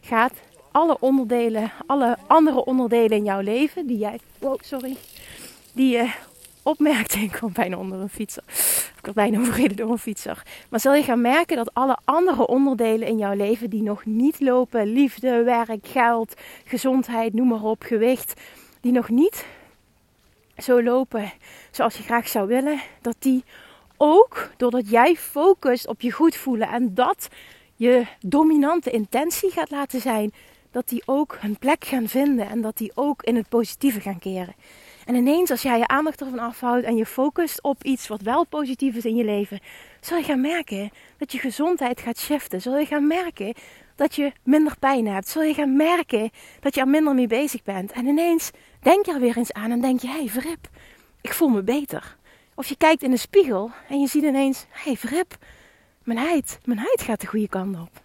gaat 0.00 0.34
alle 0.72 0.96
onderdelen, 1.00 1.72
alle 1.86 2.16
andere 2.26 2.64
onderdelen 2.64 3.16
in 3.16 3.24
jouw 3.24 3.40
leven 3.40 3.86
die 3.86 3.98
jij, 3.98 4.18
wow, 4.38 4.58
sorry, 4.62 4.96
die 5.74 5.90
je 5.96 6.12
opmerkt, 6.62 7.14
ik 7.26 7.30
kwam 7.30 7.52
bijna 7.52 7.76
onder 7.76 8.00
een 8.00 8.08
fietser. 8.08 8.42
Ik 8.96 8.98
werd 9.02 9.14
bijna 9.14 9.38
overreden 9.38 9.76
door 9.76 9.90
een 9.90 9.98
fietser. 9.98 10.42
Maar 10.68 10.80
zul 10.80 10.94
je 10.94 11.02
gaan 11.02 11.20
merken 11.20 11.56
dat 11.56 11.74
alle 11.74 11.98
andere 12.04 12.46
onderdelen 12.46 13.08
in 13.08 13.18
jouw 13.18 13.34
leven 13.34 13.70
die 13.70 13.82
nog 13.82 14.04
niet 14.04 14.40
lopen, 14.40 14.86
liefde, 14.86 15.42
werk, 15.42 15.86
geld, 15.86 16.34
gezondheid, 16.64 17.34
noem 17.34 17.48
maar 17.48 17.62
op, 17.62 17.82
gewicht, 17.82 18.40
die 18.80 18.92
nog 18.92 19.08
niet 19.08 19.46
zo 20.56 20.82
lopen 20.82 21.32
zoals 21.70 21.96
je 21.96 22.02
graag 22.02 22.28
zou 22.28 22.48
willen, 22.48 22.80
dat 23.00 23.16
die 23.18 23.44
ook 23.96 24.50
doordat 24.56 24.90
jij 24.90 25.16
focust 25.16 25.86
op 25.86 26.00
je 26.00 26.10
goed 26.10 26.36
voelen 26.36 26.68
en 26.68 26.94
dat 26.94 27.28
je 27.74 28.06
dominante 28.20 28.90
intentie 28.90 29.50
gaat 29.50 29.70
laten 29.70 30.00
zijn, 30.00 30.32
dat 30.70 30.88
die 30.88 31.02
ook 31.06 31.36
hun 31.40 31.58
plek 31.58 31.84
gaan 31.84 32.08
vinden 32.08 32.48
en 32.48 32.60
dat 32.60 32.76
die 32.76 32.92
ook 32.94 33.22
in 33.22 33.36
het 33.36 33.48
positieve 33.48 34.00
gaan 34.00 34.18
keren. 34.18 34.54
En 35.04 35.14
ineens, 35.14 35.50
als 35.50 35.62
jij 35.62 35.78
je 35.78 35.86
aandacht 35.86 36.20
ervan 36.20 36.38
afhoudt 36.38 36.84
en 36.84 36.96
je 36.96 37.06
focust 37.06 37.62
op 37.62 37.84
iets 37.84 38.08
wat 38.08 38.20
wel 38.20 38.46
positief 38.46 38.96
is 38.96 39.04
in 39.04 39.16
je 39.16 39.24
leven, 39.24 39.60
zul 40.00 40.16
je 40.16 40.24
gaan 40.24 40.40
merken 40.40 40.90
dat 41.16 41.32
je 41.32 41.38
gezondheid 41.38 42.00
gaat 42.00 42.18
shiften. 42.18 42.60
Zul 42.60 42.78
je 42.78 42.86
gaan 42.86 43.06
merken 43.06 43.54
dat 43.94 44.14
je 44.14 44.32
minder 44.42 44.78
pijn 44.78 45.06
hebt. 45.06 45.28
Zul 45.28 45.42
je 45.42 45.54
gaan 45.54 45.76
merken 45.76 46.30
dat 46.60 46.74
je 46.74 46.80
er 46.80 46.88
minder 46.88 47.14
mee 47.14 47.26
bezig 47.26 47.62
bent. 47.62 47.92
En 47.92 48.06
ineens 48.06 48.50
denk 48.80 49.06
je 49.06 49.12
er 49.12 49.20
weer 49.20 49.36
eens 49.36 49.52
aan 49.52 49.70
en 49.70 49.80
denk 49.80 50.00
je: 50.00 50.08
hé, 50.08 50.18
hey, 50.18 50.28
Verip, 50.28 50.68
ik 51.20 51.32
voel 51.32 51.48
me 51.48 51.62
beter. 51.62 52.16
Of 52.54 52.66
je 52.66 52.76
kijkt 52.76 53.02
in 53.02 53.10
de 53.10 53.16
spiegel 53.16 53.70
en 53.88 54.00
je 54.00 54.06
ziet 54.06 54.22
ineens: 54.22 54.66
hé, 54.70 54.82
hey, 54.82 54.96
Verip, 54.96 55.36
mijn 56.02 56.18
huid, 56.18 56.58
mijn 56.64 56.78
huid 56.78 57.02
gaat 57.02 57.20
de 57.20 57.26
goede 57.26 57.48
kant 57.48 57.80
op. 57.80 58.02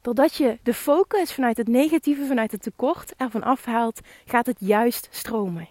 Doordat 0.00 0.34
je 0.34 0.58
de 0.62 0.74
focus 0.74 1.32
vanuit 1.32 1.56
het 1.56 1.68
negatieve, 1.68 2.26
vanuit 2.26 2.52
het 2.52 2.62
tekort 2.62 3.12
ervan 3.16 3.42
afhaalt, 3.42 4.00
gaat 4.24 4.46
het 4.46 4.56
juist 4.60 5.08
stromen. 5.10 5.68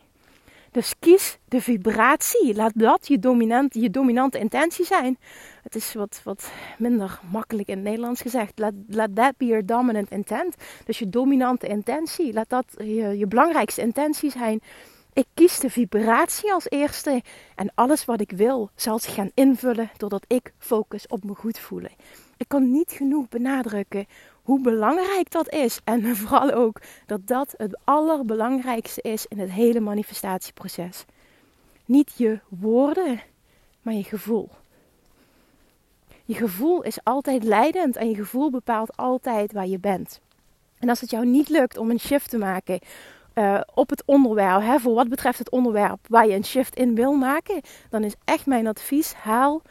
Dus 0.72 0.94
kies 1.00 1.38
de 1.48 1.62
vibratie. 1.62 2.56
Laat 2.56 2.72
dat 2.76 3.08
je, 3.08 3.20
dominant, 3.20 3.74
je 3.74 3.90
dominante 3.90 4.40
intentie 4.40 4.86
zijn. 4.86 5.18
Het 5.64 5.76
is 5.76 5.94
wat, 5.94 6.22
wat 6.24 6.52
minder 6.78 7.20
makkelijk 7.32 7.68
in 7.68 7.76
het 7.76 7.84
Nederlands 7.84 8.22
gezegd. 8.22 8.60
Laat, 8.60 8.74
laat 8.88 9.16
that 9.16 9.38
be 9.38 9.46
your 9.46 9.66
dominant 9.66 10.12
intent. 10.12 10.56
Dus 10.86 11.00
je 11.00 11.10
dominante 11.10 11.68
intentie. 11.68 12.34
Laat 12.34 12.50
dat 12.50 12.66
je, 12.78 13.18
je 13.18 13.28
belangrijkste 13.28 13.82
intentie 13.82 14.32
zijn. 14.32 14.62
Ik 15.14 15.26
kies 15.34 15.60
de 15.60 15.70
vibratie 15.70 16.54
als 16.54 16.70
eerste. 16.70 17.22
En 17.56 17.72
alles 17.76 18.06
wat 18.06 18.22
ik 18.22 18.32
wil 18.32 18.70
zal 18.76 19.00
zich 19.00 19.14
gaan 19.14 19.32
invullen 19.34 19.90
doordat 19.98 20.26
ik 20.28 20.54
focus 20.58 21.08
op 21.08 21.24
me 21.24 21.36
goed 21.36 21.60
voelen. 21.60 21.92
Ik 22.38 22.48
kan 22.48 22.72
niet 22.72 22.92
genoeg 22.92 23.30
benadrukken 23.30 24.06
hoe 24.48 24.62
belangrijk 24.62 25.32
dat 25.32 25.54
is. 25.54 25.80
En 25.84 26.16
vooral 26.16 26.52
ook 26.52 26.82
dat 27.06 27.28
dat 27.28 27.54
het 27.58 27.80
allerbelangrijkste 27.84 29.02
is 29.02 29.26
in 29.26 29.40
het 29.40 29.52
hele 29.52 29.80
manifestatieproces. 29.80 31.06
Niet 31.86 32.14
je 32.18 32.40
woorden, 32.48 33.22
maar 33.82 33.94
je 33.94 34.04
gevoel. 34.04 34.50
Je 36.26 36.34
gevoel 36.34 36.82
is 36.82 37.04
altijd 37.04 37.44
leidend 37.44 37.96
en 37.96 38.10
je 38.10 38.16
gevoel 38.16 38.50
bepaalt 38.50 38.98
altijd 38.98 39.54
waar 39.54 39.68
je 39.68 39.80
bent. 39.80 40.20
En 40.80 40.90
als 40.90 41.02
het 41.02 41.10
jou 41.10 41.26
niet 41.26 41.50
lukt 41.50 41.78
om 41.78 41.90
een 41.90 42.00
shift 42.00 42.30
te 42.30 42.38
maken 42.38 42.80
uh, 43.36 43.62
op 43.74 43.90
het 43.90 44.04
onderwerp, 44.06 44.62
hè, 44.62 44.80
voor 44.80 44.94
wat 44.94 45.10
betreft 45.10 45.40
het 45.40 45.50
onderwerp 45.50 46.00
waar 46.10 46.28
je 46.28 46.36
een 46.36 46.46
shift 46.46 46.76
in 46.76 46.96
wil 46.96 47.14
maken, 47.14 47.62
dan 47.90 48.04
is 48.04 48.16
echt 48.24 48.46
mijn 48.46 48.68
advies: 48.68 49.14
haal 49.14 49.62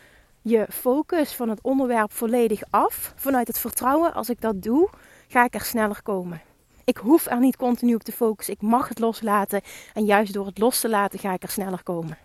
je 0.49 0.67
focus 0.71 1.35
van 1.35 1.49
het 1.49 1.61
onderwerp 1.63 2.13
volledig 2.13 2.63
af. 2.71 3.13
Vanuit 3.17 3.47
het 3.47 3.59
vertrouwen, 3.59 4.15
als 4.15 4.31
ik 4.31 4.41
dat 4.41 4.63
doe, 4.63 4.89
ga 5.29 5.45
ik 5.45 5.55
er 5.55 5.61
sneller 5.61 6.03
komen. 6.03 6.41
Ik 6.85 6.97
hoef 6.97 7.27
er 7.27 7.39
niet 7.39 7.57
continu 7.57 7.95
op 7.95 8.03
te 8.03 8.13
focussen. 8.13 8.55
Ik 8.55 8.63
mag 8.63 8.89
het 8.89 8.99
loslaten. 8.99 9.61
En 9.95 10.05
juist 10.05 10.33
door 10.33 10.47
het 10.47 10.59
los 10.59 10.81
te 10.81 10.89
laten, 10.89 11.19
ga 11.19 11.33
ik 11.33 11.43
er 11.43 11.49
sneller 11.49 11.83
komen. 11.83 12.19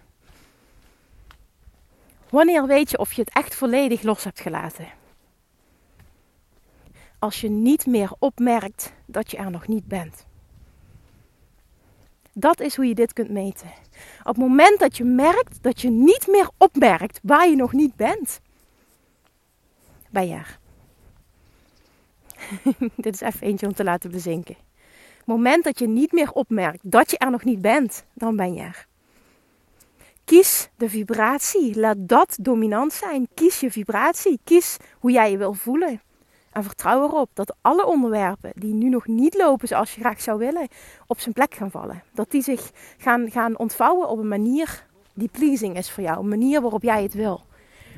Wanneer 2.30 2.66
weet 2.66 2.92
je 2.92 2.98
of 2.98 3.14
je 3.14 3.22
het 3.22 3.34
echt 3.34 3.56
volledig 3.56 4.02
los 4.02 4.24
hebt 4.24 4.40
gelaten? 4.40 4.88
Als 7.20 7.42
je 7.42 7.50
niet 7.50 7.86
meer 7.86 8.12
opmerkt 8.20 8.94
dat 9.06 9.32
je 9.32 9.38
er 9.38 9.52
nog 9.52 9.68
niet 9.68 9.88
bent. 9.88 10.26
Dat 12.34 12.60
is 12.60 12.76
hoe 12.76 12.86
je 12.86 12.96
dit 12.96 13.14
kunt 13.14 13.30
meten. 13.30 13.68
Op 14.20 14.26
het 14.26 14.38
moment 14.38 14.80
dat 14.80 14.98
je 14.98 15.04
merkt 15.04 15.58
dat 15.64 15.82
je 15.82 15.90
niet 15.90 16.28
meer 16.28 16.50
opmerkt 16.58 17.20
waar 17.24 17.50
je 17.50 17.56
nog 17.56 17.74
niet 17.74 17.96
bent, 17.96 18.40
ben 20.10 20.28
je 20.28 20.34
er. 20.34 20.60
dit 22.96 23.14
is 23.14 23.22
even 23.22 23.42
eentje 23.42 23.68
om 23.68 23.74
te 23.74 23.84
laten 23.84 24.12
bezinken. 24.12 24.56
Op 24.56 25.28
het 25.28 25.36
moment 25.36 25.64
dat 25.64 25.80
je 25.80 25.88
niet 25.88 26.12
meer 26.12 26.32
opmerkt 26.32 26.80
dat 26.82 27.12
je 27.12 27.18
er 27.18 27.32
nog 27.32 27.44
niet 27.44 27.62
bent, 27.62 28.06
dan 28.14 28.36
ben 28.36 28.54
je 28.54 28.62
er. 28.62 28.90
Kies 30.26 30.70
de 30.78 30.90
vibratie. 30.90 31.80
Laat 31.80 31.98
dat 32.00 32.38
dominant 32.42 32.94
zijn. 32.94 33.28
Kies 33.34 33.60
je 33.60 33.72
vibratie. 33.72 34.40
Kies 34.44 34.78
hoe 35.00 35.12
jij 35.12 35.32
je 35.32 35.38
wil 35.38 35.54
voelen. 35.54 36.02
En 36.52 36.64
vertrouw 36.64 37.04
erop 37.04 37.30
dat 37.34 37.56
alle 37.62 37.86
onderwerpen 37.86 38.52
die 38.56 38.74
nu 38.74 38.90
nog 38.90 39.08
niet 39.08 39.36
lopen 39.36 39.68
zoals 39.68 39.96
je 39.96 40.02
graag 40.02 40.22
zou 40.22 40.40
willen, 40.40 40.68
op 41.08 41.20
zijn 41.20 41.34
plek 41.34 41.54
gaan 41.54 41.72
vallen. 41.72 42.04
Dat 42.14 42.32
die 42.32 42.42
zich 42.42 42.72
gaan, 42.98 43.32
gaan 43.32 43.58
ontvouwen 43.58 44.10
op 44.10 44.18
een 44.18 44.28
manier 44.28 44.86
die 45.14 45.30
pleasing 45.32 45.78
is 45.78 45.92
voor 45.92 46.04
jou. 46.04 46.20
Een 46.20 46.28
manier 46.28 46.62
waarop 46.62 46.84
jij 46.84 47.04
het 47.04 47.14
wil. 47.14 47.42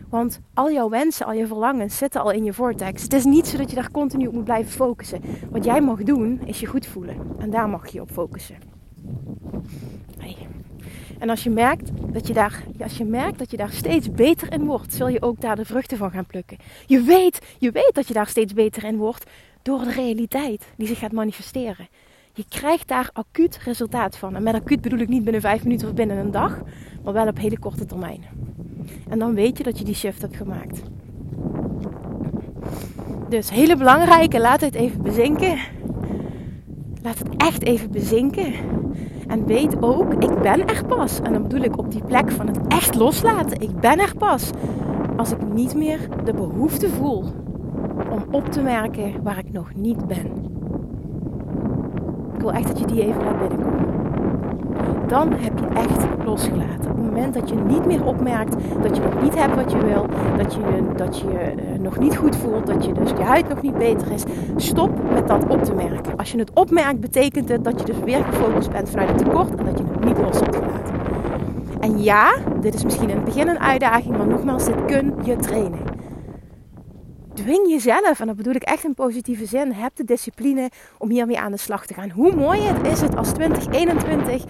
Want 0.10 0.40
al 0.54 0.72
jouw 0.72 0.90
wensen, 0.90 1.26
al 1.26 1.34
je 1.34 1.48
verlangens 1.48 1.98
zitten 1.98 2.22
al 2.22 2.32
in 2.32 2.44
je 2.44 2.54
vortex. 2.54 3.04
Het 3.04 3.14
is 3.14 3.26
niet 3.26 3.48
zo 3.48 3.58
dat 3.58 3.70
je 3.70 3.76
daar 3.76 3.92
continu 3.92 4.28
op 4.28 4.34
moet 4.34 4.44
blijven 4.44 4.72
focussen. 4.72 5.22
Wat 5.50 5.64
jij 5.64 5.82
mag 5.82 6.04
doen, 6.04 6.42
is 6.46 6.60
je 6.60 6.66
goed 6.66 6.86
voelen. 6.86 7.36
En 7.38 7.50
daar 7.50 7.70
mag 7.70 7.88
je 7.88 8.02
op 8.02 8.12
focussen. 8.12 8.58
Hey. 10.18 10.48
En 11.24 11.30
als 11.30 11.44
je, 11.44 11.50
merkt 11.50 11.90
dat 12.12 12.28
je, 12.28 12.34
daar, 12.34 12.64
als 12.80 12.98
je 12.98 13.06
merkt 13.06 13.40
dat 13.40 13.52
je 13.52 13.58
daar 13.58 13.72
steeds 13.72 14.12
beter 14.12 14.54
in 14.54 14.66
wordt, 14.66 14.94
zul 14.94 15.08
je 15.08 15.22
ook 15.22 15.42
daar 15.42 15.56
de 15.56 15.66
vruchten 15.66 15.98
van 15.98 16.12
gaan 16.12 16.26
plukken. 16.26 16.58
Je 16.86 17.02
weet, 17.02 17.40
je 17.58 17.72
weet 17.72 17.92
dat 17.94 18.08
je 18.08 18.14
daar 18.14 18.28
steeds 18.28 18.54
beter 18.54 18.84
in 18.84 18.98
wordt 18.98 19.30
door 19.62 19.84
de 19.84 19.92
realiteit 19.92 20.64
die 20.78 20.88
zich 20.88 21.00
gaat 21.00 21.12
manifesteren. 21.12 21.88
Je 22.34 22.46
krijgt 22.50 22.88
daar 22.88 23.10
acuut 23.14 23.58
resultaat 23.58 24.18
van. 24.18 24.36
En 24.36 24.44
met 24.44 24.54
acuut 24.56 24.82
bedoel 24.82 25.00
ik 25.00 25.08
niet 25.08 25.24
binnen 25.24 25.42
vijf 25.42 25.64
minuten 25.64 25.88
of 25.88 25.94
binnen 25.94 26.18
een 26.18 26.32
dag, 26.32 26.62
maar 27.04 27.14
wel 27.14 27.28
op 27.28 27.38
hele 27.38 27.60
korte 27.60 27.86
termijn. 27.86 28.24
En 29.10 29.20
dan 29.20 29.34
weet 29.34 29.58
je 29.58 29.64
dat 29.64 29.78
je 29.78 29.84
die 29.84 29.96
shift 29.96 30.22
hebt 30.22 30.36
gemaakt. 30.36 30.82
Dus 33.30 33.50
hele 33.50 33.76
belangrijke, 33.76 34.40
laat 34.40 34.62
het 34.62 34.76
even 34.76 35.02
bezinken. 35.02 35.58
Laat 37.02 37.20
het 37.20 37.36
echt 37.38 37.64
even 37.64 37.92
bezinken. 37.92 38.54
En 39.34 39.46
weet 39.46 39.84
ook, 39.84 40.14
ik 40.14 40.42
ben 40.42 40.68
er 40.68 40.86
pas. 40.86 41.22
En 41.22 41.34
dan 41.34 41.42
bedoel 41.42 41.62
ik 41.62 41.78
op 41.78 41.92
die 41.92 42.04
plek 42.04 42.32
van 42.32 42.48
het 42.48 42.60
echt 42.68 42.96
loslaten. 42.96 43.62
Ik 43.62 43.80
ben 43.80 44.00
er 44.00 44.16
pas. 44.18 44.52
Als 45.18 45.32
ik 45.32 45.54
niet 45.54 45.76
meer 45.76 46.00
de 46.24 46.34
behoefte 46.34 46.90
voel 46.90 47.24
om 48.10 48.24
op 48.32 48.46
te 48.46 48.62
merken 48.62 49.24
waar 49.24 49.38
ik 49.38 49.52
nog 49.52 49.76
niet 49.76 50.08
ben. 50.08 50.26
Ik 52.34 52.40
wil 52.40 52.52
echt 52.52 52.68
dat 52.68 52.80
je 52.80 52.86
die 52.86 53.02
even 53.02 53.24
laat 53.24 53.40
binnenkomen. 53.40 53.93
Dan 55.14 55.34
heb 55.34 55.60
je 55.60 55.66
echt 55.66 56.26
losgelaten. 56.26 56.92
Op 56.92 56.98
het 56.98 57.06
moment 57.06 57.34
dat 57.34 57.50
je 57.50 57.56
niet 57.56 57.86
meer 57.86 58.06
opmerkt 58.06 58.56
dat 58.82 58.96
je 58.96 59.02
nog 59.02 59.22
niet 59.22 59.36
hebt 59.40 59.56
wat 59.56 59.72
je 59.72 59.78
wil, 59.78 60.06
dat 60.38 60.54
je 60.54 60.60
dat 60.96 61.20
je 61.20 61.26
uh, 61.26 61.80
nog 61.80 62.00
niet 62.00 62.18
goed 62.18 62.36
voelt, 62.36 62.68
dat 62.68 62.86
je 62.86 62.94
dus 62.94 63.10
je 63.10 63.24
huid 63.24 63.50
nog 63.50 63.62
niet 63.62 63.78
beter 63.78 64.12
is, 64.12 64.24
stop 64.56 64.92
met 65.14 65.28
dat 65.28 65.48
op 65.48 65.64
te 65.64 65.74
merken. 65.74 66.18
Als 66.18 66.32
je 66.32 66.38
het 66.38 66.52
opmerkt, 66.54 67.00
betekent 67.00 67.50
het 67.50 67.64
dat 67.64 67.80
je 67.80 67.86
dus 67.86 68.00
weer 68.06 68.24
gefocust 68.24 68.72
bent 68.72 68.90
vanuit 68.90 69.10
het 69.10 69.18
tekort 69.18 69.56
en 69.56 69.66
dat 69.66 69.78
je 69.78 69.84
het 69.92 70.06
niet 70.06 70.18
los 70.18 70.40
hebt 70.40 70.56
gelaten. 70.56 70.96
En 71.80 72.04
ja, 72.04 72.36
dit 72.62 72.74
is 72.74 72.84
misschien 72.84 73.10
in 73.10 73.16
het 73.16 73.26
begin 73.26 73.48
een 73.48 73.60
uitdaging, 73.60 74.18
maar 74.18 74.28
nogmaals, 74.28 74.66
dit 74.66 74.86
kun 74.86 75.14
je 75.24 75.36
trainen 75.36 75.93
dwing 77.34 77.70
jezelf, 77.70 78.20
en 78.20 78.28
dat 78.28 78.36
bedoel 78.36 78.54
ik 78.54 78.64
echt 78.64 78.84
in 78.84 78.94
positieve 78.94 79.46
zin, 79.46 79.72
heb 79.72 79.96
de 79.96 80.04
discipline 80.04 80.70
om 80.98 81.10
hiermee 81.10 81.40
aan 81.40 81.52
de 81.52 81.58
slag 81.58 81.86
te 81.86 81.94
gaan. 81.94 82.10
Hoe 82.10 82.36
mooi 82.36 82.62
het 82.62 82.88
is 82.88 83.02
het 83.02 83.16
als 83.16 83.32
2021 83.32 84.44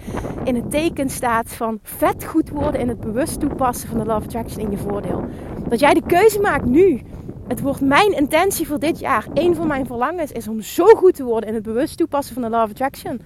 in 0.44 0.54
het 0.54 0.70
teken 0.70 1.10
staat 1.10 1.52
van 1.52 1.78
vet 1.82 2.24
goed 2.24 2.48
worden 2.48 2.80
in 2.80 2.88
het 2.88 3.00
bewust 3.00 3.40
toepassen 3.40 3.88
van 3.88 3.98
de 3.98 4.04
Love 4.04 4.24
Attraction 4.24 4.64
in 4.64 4.70
je 4.70 4.76
voordeel. 4.76 5.24
Dat 5.68 5.80
jij 5.80 5.94
de 5.94 6.06
keuze 6.06 6.40
maakt 6.40 6.64
nu. 6.64 7.00
Het 7.48 7.60
wordt 7.60 7.80
mijn 7.80 8.12
intentie 8.12 8.66
voor 8.66 8.78
dit 8.78 8.98
jaar. 8.98 9.26
Een 9.34 9.54
van 9.54 9.66
mijn 9.66 9.86
verlangens 9.86 10.32
is 10.32 10.48
om 10.48 10.60
zo 10.60 10.86
goed 10.86 11.14
te 11.14 11.24
worden 11.24 11.48
in 11.48 11.54
het 11.54 11.62
bewust 11.62 11.96
toepassen 11.96 12.34
van 12.34 12.42
de 12.42 12.48
Love 12.48 12.70
Attraction 12.70 13.20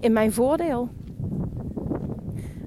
in 0.00 0.12
mijn 0.12 0.32
voordeel. 0.32 0.88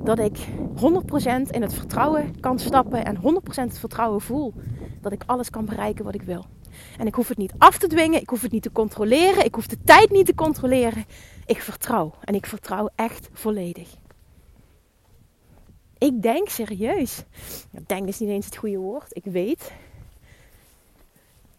Dat 0.04 0.20
ik 0.20 0.38
100% 0.76 1.50
in 1.50 1.62
het 1.62 1.74
vertrouwen 1.74 2.40
kan 2.40 2.60
stappen 2.60 3.06
en 3.06 3.16
100% 3.16 3.20
het 3.54 3.80
vertrouwen 3.80 4.22
voel 4.22 4.54
dat 5.02 5.12
ik 5.12 5.24
alles 5.26 5.50
kan 5.50 5.66
bereiken 5.66 6.06
wat 6.06 6.16
ik 6.16 6.22
wil. 6.22 6.46
En 6.98 7.08
ik 7.08 7.16
hoef 7.16 7.28
het 7.28 7.38
niet 7.38 7.54
af 7.58 7.78
te 7.78 7.88
dwingen, 7.88 8.22
ik 8.22 8.30
hoef 8.30 8.42
het 8.42 8.52
niet 8.52 8.64
te 8.64 8.72
controleren, 8.72 9.46
ik 9.46 9.56
hoef 9.56 9.68
de 9.68 9.84
tijd 9.84 10.10
niet 10.10 10.26
te 10.26 10.36
controleren. 10.36 11.06
Ik 11.46 11.62
vertrouw 11.62 12.14
en 12.24 12.36
ik 12.36 12.46
vertrouw 12.46 12.90
echt 12.96 13.30
volledig. 13.34 13.90
Ik 15.98 16.22
denk 16.22 16.50
serieus, 16.50 17.24
denk 17.86 18.08
is 18.08 18.20
niet 18.20 18.30
eens 18.30 18.46
het 18.46 18.58
goede 18.58 18.78
woord, 18.78 19.16
ik 19.16 19.24
weet 19.24 19.72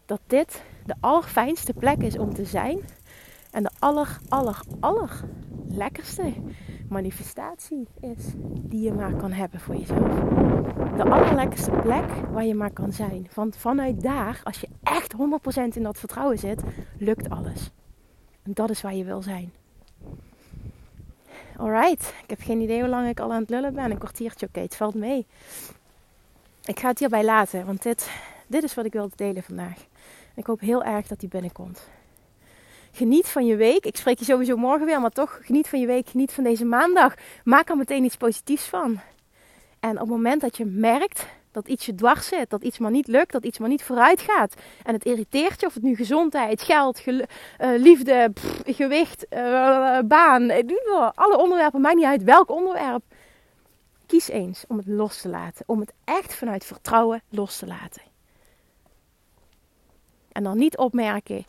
dat 0.06 0.20
dit 0.26 0.62
de 0.86 0.94
allerfijnste 1.00 1.72
plek 1.72 2.02
is 2.02 2.18
om 2.18 2.34
te 2.34 2.44
zijn 2.44 2.80
en 3.50 3.62
de 3.62 3.70
aller, 3.78 4.18
aller, 4.28 4.60
aller 4.80 5.20
lekkerste 5.68 6.32
manifestatie 6.92 7.86
is 8.00 8.24
die 8.60 8.80
je 8.80 8.92
maar 8.92 9.14
kan 9.14 9.32
hebben 9.32 9.60
voor 9.60 9.76
jezelf. 9.76 10.14
De 10.96 11.04
allerlekkerste 11.04 11.70
plek 11.70 12.10
waar 12.32 12.44
je 12.44 12.54
maar 12.54 12.70
kan 12.70 12.92
zijn. 12.92 13.28
Want 13.34 13.56
vanuit 13.56 14.02
daar, 14.02 14.40
als 14.44 14.60
je 14.60 14.68
echt 14.82 15.14
100% 15.14 15.76
in 15.76 15.82
dat 15.82 15.98
vertrouwen 15.98 16.38
zit, 16.38 16.62
lukt 16.98 17.30
alles. 17.30 17.70
En 18.42 18.52
dat 18.54 18.70
is 18.70 18.82
waar 18.82 18.94
je 18.94 19.04
wil 19.04 19.22
zijn. 19.22 19.52
Alright, 21.56 22.14
ik 22.22 22.30
heb 22.30 22.40
geen 22.40 22.60
idee 22.60 22.80
hoe 22.80 22.88
lang 22.88 23.08
ik 23.08 23.20
al 23.20 23.32
aan 23.32 23.40
het 23.40 23.50
lullen 23.50 23.74
ben. 23.74 23.90
Een 23.90 23.98
kwartiertje, 23.98 24.46
oké, 24.46 24.60
het 24.60 24.76
valt 24.76 24.94
mee. 24.94 25.26
Ik 26.64 26.80
ga 26.80 26.88
het 26.88 26.98
hierbij 26.98 27.24
laten, 27.24 27.66
want 27.66 27.82
dit, 27.82 28.10
dit 28.46 28.62
is 28.62 28.74
wat 28.74 28.84
ik 28.84 28.92
wilde 28.92 29.16
delen 29.16 29.42
vandaag. 29.42 29.86
Ik 30.34 30.46
hoop 30.46 30.60
heel 30.60 30.84
erg 30.84 31.06
dat 31.06 31.20
die 31.20 31.28
binnenkomt. 31.28 31.88
Geniet 32.94 33.28
van 33.28 33.46
je 33.46 33.56
week. 33.56 33.84
Ik 33.84 33.96
spreek 33.96 34.18
je 34.18 34.24
sowieso 34.24 34.56
morgen 34.56 34.86
weer, 34.86 35.00
maar 35.00 35.10
toch 35.10 35.38
geniet 35.42 35.68
van 35.68 35.80
je 35.80 35.86
week. 35.86 36.08
Geniet 36.08 36.32
van 36.32 36.44
deze 36.44 36.64
maandag. 36.64 37.14
Maak 37.44 37.68
er 37.68 37.76
meteen 37.76 38.04
iets 38.04 38.16
positiefs 38.16 38.64
van. 38.64 39.00
En 39.80 39.90
op 39.90 39.98
het 39.98 40.08
moment 40.08 40.40
dat 40.40 40.56
je 40.56 40.64
merkt 40.64 41.26
dat 41.50 41.68
iets 41.68 41.86
je 41.86 41.94
dwars 41.94 42.26
zit, 42.26 42.50
dat 42.50 42.62
iets 42.62 42.78
maar 42.78 42.90
niet 42.90 43.06
lukt, 43.06 43.32
dat 43.32 43.44
iets 43.44 43.58
maar 43.58 43.68
niet 43.68 43.82
vooruit 43.82 44.20
gaat. 44.20 44.54
En 44.82 44.94
het 44.94 45.04
irriteert 45.04 45.60
je, 45.60 45.66
of 45.66 45.74
het 45.74 45.82
nu 45.82 45.96
gezondheid, 45.96 46.62
geld, 46.62 47.06
uh, 47.06 47.22
liefde, 47.58 48.32
gewicht, 48.64 49.26
uh, 49.30 49.98
baan, 50.04 50.50
alle 51.14 51.38
onderwerpen, 51.38 51.80
maakt 51.80 51.96
niet 51.96 52.04
uit 52.04 52.22
welk 52.22 52.50
onderwerp. 52.50 53.02
Kies 54.06 54.28
eens 54.28 54.64
om 54.68 54.76
het 54.76 54.86
los 54.86 55.20
te 55.20 55.28
laten. 55.28 55.64
Om 55.66 55.80
het 55.80 55.92
echt 56.04 56.34
vanuit 56.34 56.64
vertrouwen 56.64 57.22
los 57.28 57.58
te 57.58 57.66
laten. 57.66 58.02
En 60.32 60.42
dan 60.42 60.58
niet 60.58 60.76
opmerken 60.76 61.46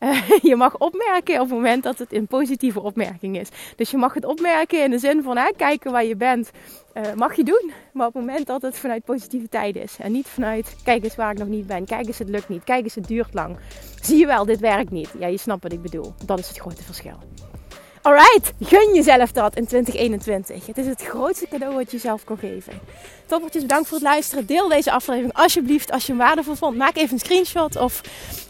je 0.50 0.56
mag 0.56 0.78
opmerken 0.78 1.34
op 1.34 1.40
het 1.40 1.50
moment 1.50 1.82
dat 1.82 1.98
het 1.98 2.12
een 2.12 2.26
positieve 2.26 2.80
opmerking 2.80 3.38
is. 3.38 3.48
Dus 3.76 3.90
je 3.90 3.96
mag 3.96 4.14
het 4.14 4.24
opmerken 4.24 4.82
in 4.84 4.90
de 4.90 4.98
zin 4.98 5.22
van 5.22 5.38
kijken 5.56 5.92
waar 5.92 6.04
je 6.04 6.16
bent. 6.16 6.50
Uh, 6.94 7.12
mag 7.14 7.36
je 7.36 7.44
doen, 7.44 7.72
maar 7.92 8.06
op 8.06 8.14
het 8.14 8.22
moment 8.22 8.46
dat 8.46 8.62
het 8.62 8.78
vanuit 8.78 9.04
positiviteit 9.04 9.76
is. 9.76 9.96
En 9.98 10.12
niet 10.12 10.28
vanuit 10.28 10.76
kijk 10.84 11.04
eens 11.04 11.16
waar 11.16 11.30
ik 11.30 11.38
nog 11.38 11.48
niet 11.48 11.66
ben. 11.66 11.84
Kijk 11.84 12.06
eens, 12.06 12.18
het 12.18 12.28
lukt 12.28 12.48
niet. 12.48 12.64
Kijk 12.64 12.84
eens, 12.84 12.94
het 12.94 13.06
duurt 13.06 13.34
lang. 13.34 13.56
Zie 14.02 14.18
je 14.18 14.26
wel, 14.26 14.44
dit 14.44 14.60
werkt 14.60 14.90
niet. 14.90 15.10
Ja, 15.18 15.26
je 15.26 15.38
snapt 15.38 15.62
wat 15.62 15.72
ik 15.72 15.82
bedoel. 15.82 16.14
Dat 16.24 16.38
is 16.38 16.48
het 16.48 16.58
grote 16.58 16.82
verschil. 16.82 17.18
Alright, 18.02 18.52
gun 18.60 18.94
jezelf 18.94 19.32
dat 19.32 19.56
in 19.56 19.66
2021. 19.66 20.66
Het 20.66 20.78
is 20.78 20.86
het 20.86 21.02
grootste 21.02 21.46
cadeau 21.50 21.74
wat 21.74 21.90
je 21.90 21.96
jezelf 21.96 22.24
kan 22.24 22.38
geven. 22.38 22.72
Toppertjes, 23.26 23.62
bedankt 23.62 23.88
voor 23.88 23.98
het 23.98 24.06
luisteren. 24.06 24.46
Deel 24.46 24.68
deze 24.68 24.92
aflevering 24.92 25.32
alsjeblieft 25.34 25.92
als 25.92 26.06
je 26.06 26.12
hem 26.12 26.20
waardevol 26.20 26.54
vond. 26.54 26.76
Maak 26.76 26.96
even 26.96 27.12
een 27.12 27.18
screenshot 27.18 27.76
of 27.76 28.00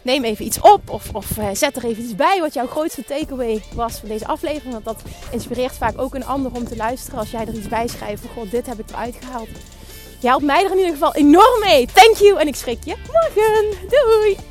neem 0.01 0.23
even 0.23 0.45
iets 0.45 0.59
op. 0.61 0.89
Of, 0.89 1.13
of 1.13 1.37
uh, 1.37 1.47
zet 1.53 1.75
er 1.75 1.85
even 1.85 2.03
iets 2.03 2.15
bij 2.15 2.39
wat 2.39 2.53
jouw 2.53 2.67
grootste 2.67 3.03
takeaway 3.03 3.63
was 3.73 3.99
van 3.99 4.09
deze 4.09 4.27
aflevering. 4.27 4.73
Want 4.73 4.85
dat 4.85 5.01
inspireert 5.31 5.77
vaak 5.77 6.01
ook 6.01 6.15
een 6.15 6.25
ander 6.25 6.51
om 6.51 6.65
te 6.65 6.75
luisteren 6.75 7.19
als 7.19 7.31
jij 7.31 7.41
er 7.47 7.53
iets 7.53 7.67
bij 7.67 7.87
schrijft. 7.87 8.21
Van 8.21 8.31
god, 8.35 8.51
dit 8.51 8.65
heb 8.65 8.79
ik 8.79 8.89
eruit 8.89 9.15
gehaald. 9.21 9.49
Je 10.19 10.27
helpt 10.27 10.45
mij 10.45 10.63
er 10.63 10.71
in 10.71 10.77
ieder 10.77 10.91
geval 10.91 11.15
enorm 11.15 11.59
mee. 11.59 11.87
Thank 11.93 12.15
you 12.15 12.39
en 12.39 12.47
ik 12.47 12.55
schrik 12.55 12.83
je 12.83 12.95
morgen. 13.11 13.89
Doei! 13.89 14.50